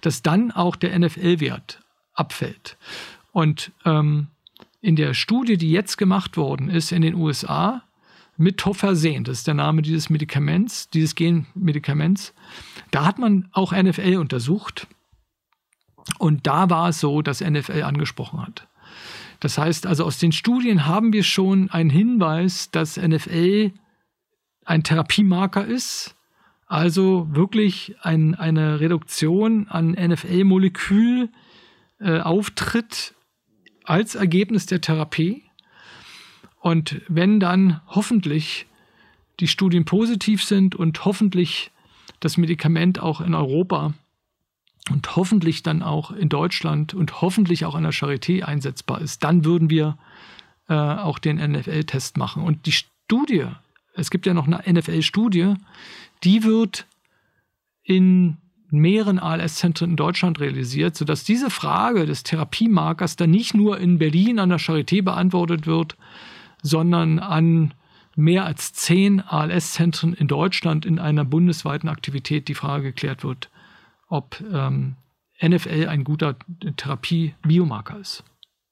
dass 0.00 0.22
dann 0.22 0.50
auch 0.50 0.76
der 0.76 0.98
NFL-Wert 0.98 1.80
abfällt. 2.14 2.76
Und 3.32 3.72
ähm, 3.84 4.28
in 4.80 4.96
der 4.96 5.14
Studie, 5.14 5.56
die 5.56 5.70
jetzt 5.70 5.96
gemacht 5.98 6.36
worden 6.36 6.70
ist 6.70 6.92
in 6.92 7.02
den 7.02 7.14
USA, 7.14 7.82
mit 8.36 8.58
Tofersen, 8.58 9.24
das 9.24 9.38
ist 9.38 9.46
der 9.46 9.54
Name 9.54 9.82
dieses 9.82 10.10
Medikaments, 10.10 10.90
dieses 10.90 11.14
Genmedikaments, 11.14 12.34
da 12.90 13.04
hat 13.04 13.18
man 13.18 13.48
auch 13.52 13.72
NFL 13.72 14.16
untersucht. 14.16 14.86
Und 16.18 16.46
da 16.46 16.70
war 16.70 16.90
es 16.90 17.00
so, 17.00 17.22
dass 17.22 17.40
NFL 17.40 17.82
angesprochen 17.82 18.40
hat. 18.40 18.68
Das 19.40 19.58
heißt 19.58 19.86
also, 19.86 20.04
aus 20.04 20.18
den 20.18 20.32
Studien 20.32 20.86
haben 20.86 21.12
wir 21.12 21.22
schon 21.22 21.70
einen 21.70 21.90
Hinweis, 21.90 22.70
dass 22.70 22.96
NFL 22.96 23.72
ein 24.64 24.82
Therapiemarker 24.82 25.64
ist, 25.64 26.15
also 26.66 27.28
wirklich 27.30 27.94
ein, 28.02 28.34
eine 28.34 28.80
Reduktion 28.80 29.68
an 29.68 29.92
NFL-Molekül 29.92 31.30
äh, 32.00 32.20
auftritt 32.20 33.14
als 33.84 34.16
Ergebnis 34.16 34.66
der 34.66 34.80
Therapie. 34.80 35.44
Und 36.60 37.00
wenn 37.08 37.38
dann 37.38 37.80
hoffentlich 37.86 38.66
die 39.38 39.48
Studien 39.48 39.84
positiv 39.84 40.42
sind 40.42 40.74
und 40.74 41.04
hoffentlich 41.04 41.70
das 42.20 42.36
Medikament 42.36 42.98
auch 42.98 43.20
in 43.20 43.34
Europa 43.34 43.94
und 44.90 45.16
hoffentlich 45.16 45.62
dann 45.62 45.82
auch 45.82 46.10
in 46.10 46.28
Deutschland 46.28 46.94
und 46.94 47.20
hoffentlich 47.20 47.64
auch 47.64 47.74
an 47.74 47.84
der 47.84 47.92
Charité 47.92 48.42
einsetzbar 48.42 49.00
ist, 49.00 49.22
dann 49.22 49.44
würden 49.44 49.70
wir 49.70 49.98
äh, 50.68 50.74
auch 50.74 51.18
den 51.18 51.36
NFL-Test 51.36 52.16
machen. 52.16 52.42
Und 52.42 52.66
die 52.66 52.72
Studie, 52.72 53.46
es 53.96 54.10
gibt 54.10 54.26
ja 54.26 54.34
noch 54.34 54.46
eine 54.46 54.62
NFL-Studie, 54.66 55.54
die 56.22 56.44
wird 56.44 56.86
in 57.82 58.38
mehreren 58.70 59.18
ALS-Zentren 59.18 59.90
in 59.90 59.96
Deutschland 59.96 60.40
realisiert, 60.40 60.96
sodass 60.96 61.24
diese 61.24 61.50
Frage 61.50 62.04
des 62.04 62.24
Therapiemarkers 62.24 63.16
dann 63.16 63.30
nicht 63.30 63.54
nur 63.54 63.78
in 63.78 63.98
Berlin 63.98 64.38
an 64.38 64.48
der 64.48 64.58
Charité 64.58 65.02
beantwortet 65.02 65.66
wird, 65.66 65.96
sondern 66.62 67.18
an 67.18 67.74
mehr 68.16 68.44
als 68.44 68.72
zehn 68.72 69.20
ALS-Zentren 69.20 70.14
in 70.14 70.26
Deutschland 70.26 70.84
in 70.84 70.98
einer 70.98 71.24
bundesweiten 71.24 71.88
Aktivität 71.88 72.48
die 72.48 72.54
Frage 72.54 72.84
geklärt 72.84 73.24
wird, 73.24 73.50
ob 74.08 74.42
ähm, 74.52 74.96
NFL 75.40 75.86
ein 75.88 76.02
guter 76.02 76.36
Therapie-Biomarker 76.76 77.98
ist. 78.00 78.24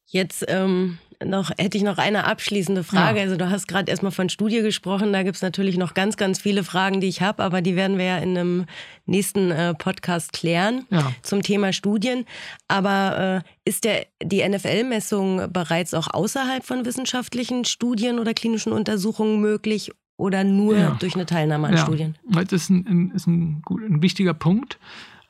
Jetzt 0.07 0.45
ähm, 0.49 0.99
noch, 1.22 1.50
hätte 1.59 1.77
ich 1.77 1.85
noch 1.85 1.98
eine 1.98 2.24
abschließende 2.24 2.85
Frage. 2.85 3.18
Ja. 3.18 3.24
Also 3.24 3.37
du 3.37 3.50
hast 3.50 3.68
gerade 3.68 3.90
erstmal 3.90 4.12
von 4.12 4.29
Studie 4.29 4.62
gesprochen. 4.62 5.12
Da 5.12 5.22
gibt 5.22 5.37
es 5.37 5.42
natürlich 5.42 5.77
noch 5.77 5.94
ganz, 5.94 6.16
ganz 6.16 6.40
viele 6.40 6.64
Fragen, 6.64 7.00
die 7.00 7.09
ich 7.09 7.20
habe, 7.22 7.42
aber 7.42 7.61
die 7.62 7.77
werden 7.77 7.98
wir 7.98 8.05
ja 8.05 8.18
in 8.18 8.37
einem 8.37 8.66
nächsten 9.07 9.50
äh, 9.50 9.74
Podcast 9.74 10.33
klären 10.33 10.87
ja. 10.90 11.12
zum 11.22 11.42
Thema 11.42 11.72
Studien. 11.72 12.24
Aber 12.68 13.42
äh, 13.44 13.68
ist 13.68 13.85
der, 13.85 14.07
die 14.22 14.46
NFL-Messung 14.46 15.53
bereits 15.53 15.94
auch 15.94 16.09
außerhalb 16.12 16.64
von 16.64 16.85
wissenschaftlichen 16.85 17.64
Studien 17.64 18.18
oder 18.18 18.35
klinischen 18.35 18.72
Untersuchungen 18.72 19.40
möglich 19.40 19.92
oder 20.16 20.44
nur 20.44 20.77
ja. 20.77 20.96
durch 21.00 21.14
eine 21.14 21.27
Teilnahme 21.27 21.68
an 21.68 21.79
Studien? 21.79 22.16
Das 22.29 22.53
ist 22.53 22.70
ein, 22.70 23.12
ist 23.14 23.27
ein, 23.27 23.62
ein 23.68 24.03
wichtiger 24.03 24.35
Punkt. 24.35 24.79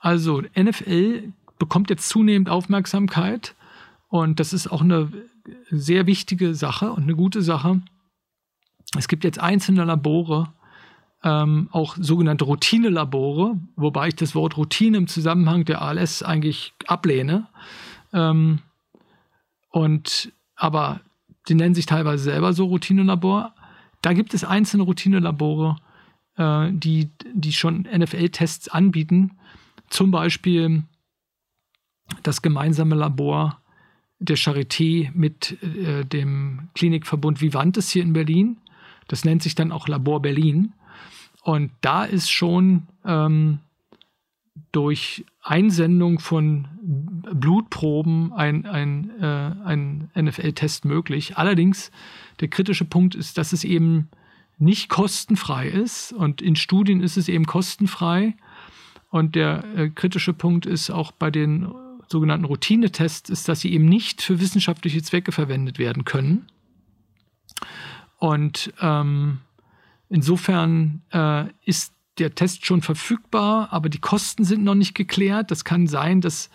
Also 0.01 0.42
NFL 0.57 1.33
bekommt 1.59 1.90
jetzt 1.90 2.09
zunehmend 2.09 2.49
Aufmerksamkeit. 2.49 3.55
Und 4.09 4.38
das 4.38 4.53
ist 4.53 4.68
auch 4.68 4.83
eine 4.83 5.11
sehr 5.71 6.07
wichtige 6.07 6.55
Sache 6.55 6.91
und 6.93 7.05
eine 7.05 7.15
gute 7.15 7.43
Sache. 7.43 7.81
Es 8.97 9.09
gibt 9.09 9.25
jetzt 9.25 9.41
einzelne 9.41 9.85
Labore, 9.85 10.53
ähm, 11.23 11.69
auch 11.73 11.97
sogenannte 11.99 12.45
Routine-Labore, 12.45 13.59
wobei 13.77 14.09
ich 14.09 14.17
das 14.17 14.35
Wort 14.35 14.57
Routine 14.57 14.99
im 14.99 15.07
Zusammenhang 15.07 15.65
der 15.65 15.83
ALS 15.83 16.23
eigentlich 16.23 16.75
ablehne. 16.87 17.47
Ähm, 18.13 18.61
und 19.71 20.33
aber 20.55 21.01
die 21.49 21.55
nennen 21.55 21.75
sich 21.75 21.87
teilweise 21.87 22.25
selber 22.25 22.53
so 22.53 22.67
Routine-Labor. 22.67 23.55
Da 24.03 24.13
gibt 24.13 24.35
es 24.35 24.45
einzelne 24.45 24.85
Routine-Labore, 24.85 25.77
äh, 26.37 26.71
die, 26.73 27.11
die 27.33 27.53
schon 27.53 27.89
NFL-Tests 27.91 28.69
anbieten. 28.69 29.39
Zum 29.89 30.11
Beispiel 30.11 30.85
das 32.23 32.43
gemeinsame 32.43 32.95
Labor 32.95 33.61
der 34.18 34.37
Charité 34.37 35.11
mit 35.14 35.59
äh, 35.62 36.05
dem 36.05 36.68
Klinikverbund 36.74 37.40
Vivantes 37.40 37.90
hier 37.90 38.03
in 38.03 38.12
Berlin. 38.12 38.59
Das 39.09 39.24
nennt 39.24 39.42
sich 39.42 39.55
dann 39.55 39.72
auch 39.72 39.88
Labor 39.88 40.22
Berlin. 40.22 40.72
Und 41.42 41.72
da 41.83 42.05
ist 42.05 42.31
schon 42.31 42.85
ähm, 43.05 43.59
durch 44.72 45.24
Einsendung 45.42 46.18
von 46.20 46.68
Blutproben 46.83 48.33
ein, 48.33 48.66
ein, 48.66 49.11
äh, 49.20 49.53
ein 49.64 50.11
NFL-Test 50.16 50.85
möglich. 50.85 51.37
Allerdings, 51.37 51.90
der 52.40 52.48
kritische 52.48 52.85
Punkt 52.85 53.14
ist, 53.14 53.37
dass 53.37 53.53
es 53.53 53.64
eben 53.64 54.09
nicht 54.59 54.88
kostenfrei 54.88 55.68
ist. 55.68 56.12
Und 56.12 56.40
in 56.40 56.57
Studien 56.57 57.03
ist 57.03 57.16
es 57.16 57.29
eben 57.29 57.46
kostenfrei. 57.46 58.37
Und 59.11 59.35
der 59.35 59.64
äh, 59.77 59.90
kritische 59.90 60.33
Punkt 60.33 60.66
ist 60.66 60.90
auch 60.90 61.12
bei 61.12 61.31
den 61.31 61.72
sogenannten 62.09 62.45
Routinetests 62.45 63.31
ist, 63.31 63.49
dass 63.49 63.61
sie 63.61 63.73
eben 63.73 63.87
nicht 63.87 64.23
für 64.23 64.40
wissenschaftliche 64.40 65.03
Zwecke 65.03 65.33
verwendet 65.33 65.79
werden 65.79 66.05
können. 66.05 66.47
Und 68.19 68.73
ähm, 68.81 69.38
insofern 70.09 71.03
äh, 71.12 71.47
ist 71.64 71.93
der 72.19 72.35
Test 72.35 72.64
schon 72.64 72.81
verfügbar, 72.81 73.69
aber 73.73 73.88
die 73.88 74.01
Kosten 74.01 74.45
sind 74.45 74.62
noch 74.62 74.75
nicht 74.75 74.95
geklärt. 74.95 75.51
Das 75.51 75.64
kann 75.64 75.87
sein, 75.87 76.21
dass 76.21 76.49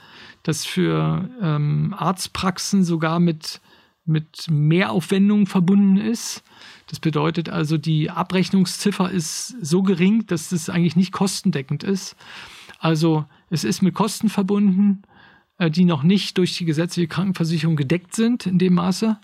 das 0.43 0.65
für 0.65 1.29
ähm, 1.41 1.93
Arztpraxen 1.97 2.83
sogar 2.83 3.19
mit, 3.19 3.59
mit 4.05 4.49
Mehraufwendungen 4.49 5.47
verbunden 5.47 5.97
ist. 5.97 6.43
Das 6.87 6.99
bedeutet 6.99 7.49
also, 7.49 7.77
die 7.77 8.09
Abrechnungsziffer 8.09 9.11
ist 9.11 9.55
so 9.61 9.83
gering, 9.83 10.25
dass 10.27 10.51
es 10.51 10.69
eigentlich 10.69 10.95
nicht 10.95 11.11
kostendeckend 11.11 11.83
ist. 11.83 12.15
Also 12.79 13.25
es 13.49 13.65
ist 13.65 13.81
mit 13.81 13.93
Kosten 13.93 14.29
verbunden 14.29 15.03
die 15.59 15.85
noch 15.85 16.03
nicht 16.03 16.37
durch 16.37 16.55
die 16.57 16.65
gesetzliche 16.65 17.07
Krankenversicherung 17.07 17.75
gedeckt 17.75 18.15
sind 18.15 18.45
in 18.45 18.59
dem 18.59 18.75
Maße. 18.75 19.19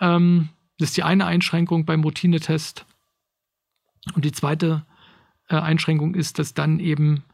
Ähm, 0.00 0.48
das 0.78 0.90
ist 0.90 0.96
die 0.96 1.04
eine 1.04 1.26
Einschränkung 1.26 1.84
beim 1.84 2.02
Routinetest. 2.02 2.84
Und 4.14 4.24
die 4.24 4.32
zweite 4.32 4.84
äh, 5.48 5.56
Einschränkung 5.56 6.14
ist, 6.14 6.38
dass 6.38 6.54
dann 6.54 6.80
eben 6.80 7.24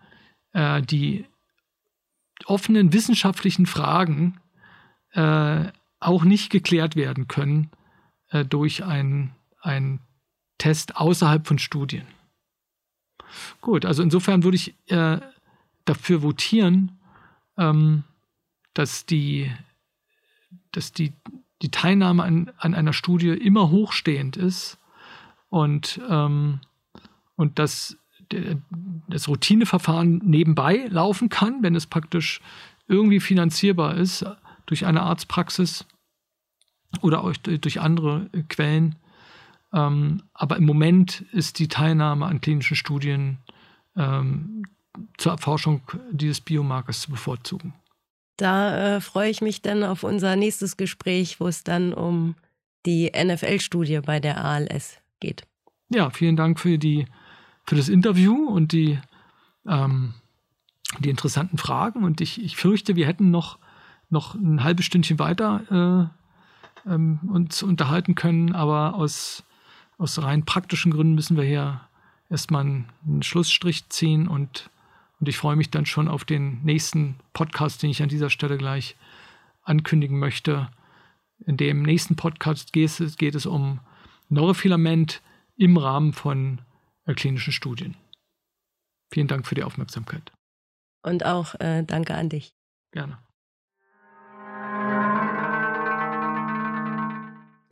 äh, 0.52 0.82
die 0.82 1.24
offenen 2.44 2.92
wissenschaftlichen 2.92 3.66
Fragen 3.66 4.40
äh, 5.12 5.66
auch 5.98 6.24
nicht 6.24 6.50
geklärt 6.50 6.96
werden 6.96 7.28
können 7.28 7.70
äh, 8.28 8.44
durch 8.44 8.84
einen 8.84 9.32
Test 10.58 10.96
außerhalb 10.96 11.46
von 11.46 11.58
Studien. 11.58 12.06
Gut, 13.60 13.84
also 13.84 14.02
insofern 14.02 14.42
würde 14.42 14.56
ich 14.56 14.74
äh, 14.90 15.20
dafür 15.84 16.22
votieren, 16.22 16.98
ähm, 17.56 18.04
dass 18.74 19.06
die, 19.06 19.50
dass 20.72 20.92
die, 20.92 21.12
die 21.62 21.70
Teilnahme 21.70 22.22
an, 22.22 22.52
an 22.58 22.74
einer 22.74 22.92
Studie 22.92 23.30
immer 23.30 23.70
hochstehend 23.70 24.36
ist 24.36 24.78
und, 25.48 26.00
ähm, 26.08 26.60
und 27.36 27.58
dass 27.58 27.96
das 29.08 29.28
Routineverfahren 29.28 30.18
nebenbei 30.24 30.86
laufen 30.88 31.28
kann, 31.28 31.62
wenn 31.62 31.74
es 31.74 31.86
praktisch 31.86 32.40
irgendwie 32.86 33.20
finanzierbar 33.20 33.96
ist 33.96 34.24
durch 34.66 34.86
eine 34.86 35.02
Arztpraxis 35.02 35.84
oder 37.00 37.24
auch 37.24 37.32
durch 37.36 37.80
andere 37.80 38.30
Quellen. 38.48 38.96
Ähm, 39.72 40.22
aber 40.32 40.56
im 40.56 40.64
Moment 40.64 41.22
ist 41.32 41.58
die 41.58 41.68
Teilnahme 41.68 42.26
an 42.26 42.40
klinischen 42.40 42.76
Studien 42.76 43.38
ähm, 43.96 44.64
zur 45.16 45.32
Erforschung 45.32 45.82
dieses 46.10 46.40
Biomarkers 46.40 47.02
zu 47.02 47.10
bevorzugen. 47.10 47.74
Da 48.40 48.96
äh, 48.96 49.00
freue 49.02 49.30
ich 49.30 49.42
mich 49.42 49.60
dann 49.60 49.84
auf 49.84 50.02
unser 50.02 50.34
nächstes 50.34 50.78
Gespräch, 50.78 51.40
wo 51.40 51.46
es 51.46 51.62
dann 51.62 51.92
um 51.92 52.36
die 52.86 53.12
NFL-Studie 53.14 54.00
bei 54.00 54.18
der 54.18 54.42
ALS 54.42 54.98
geht. 55.20 55.46
Ja, 55.90 56.08
vielen 56.08 56.36
Dank 56.36 56.58
für, 56.58 56.78
die, 56.78 57.06
für 57.66 57.76
das 57.76 57.90
Interview 57.90 58.48
und 58.48 58.72
die, 58.72 58.98
ähm, 59.66 60.14
die 61.00 61.10
interessanten 61.10 61.58
Fragen. 61.58 62.02
Und 62.02 62.22
ich, 62.22 62.42
ich 62.42 62.56
fürchte, 62.56 62.96
wir 62.96 63.06
hätten 63.06 63.30
noch, 63.30 63.58
noch 64.08 64.34
ein 64.34 64.64
halbes 64.64 64.86
Stündchen 64.86 65.18
weiter 65.18 66.10
äh, 66.86 66.90
ähm, 66.90 67.20
uns 67.30 67.62
unterhalten 67.62 68.14
können, 68.14 68.54
aber 68.54 68.94
aus, 68.94 69.42
aus 69.98 70.22
rein 70.22 70.46
praktischen 70.46 70.92
Gründen 70.92 71.14
müssen 71.14 71.36
wir 71.36 71.44
hier 71.44 71.82
erstmal 72.30 72.62
einen, 72.62 73.22
Schlussstrich 73.22 73.88
ziehen 73.90 74.28
und 74.28 74.70
und 75.20 75.28
ich 75.28 75.36
freue 75.36 75.56
mich 75.56 75.70
dann 75.70 75.86
schon 75.86 76.08
auf 76.08 76.24
den 76.24 76.62
nächsten 76.62 77.16
Podcast, 77.34 77.82
den 77.82 77.90
ich 77.90 78.02
an 78.02 78.08
dieser 78.08 78.30
Stelle 78.30 78.56
gleich 78.56 78.96
ankündigen 79.62 80.18
möchte. 80.18 80.70
In 81.44 81.58
dem 81.58 81.82
nächsten 81.82 82.16
Podcast 82.16 82.72
geht 82.72 83.00
es, 83.00 83.16
geht 83.16 83.34
es 83.34 83.46
um 83.46 83.80
Neurofilament 84.28 85.22
im 85.56 85.76
Rahmen 85.76 86.12
von 86.12 86.62
klinischen 87.16 87.52
Studien. 87.52 87.96
Vielen 89.12 89.26
Dank 89.26 89.46
für 89.46 89.54
die 89.54 89.64
Aufmerksamkeit. 89.64 90.32
Und 91.02 91.24
auch 91.24 91.54
äh, 91.58 91.82
danke 91.82 92.14
an 92.14 92.28
dich. 92.28 92.52
Gerne. 92.92 93.18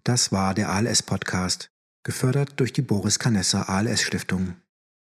Das 0.03 0.33
war 0.33 0.55
der 0.55 0.71
ALS-Podcast, 0.71 1.71
gefördert 2.03 2.59
durch 2.59 2.73
die 2.73 2.83
Boris 2.83 3.19
Canessa 3.19 3.63
ALS 3.63 4.03
Stiftung. 4.03 4.57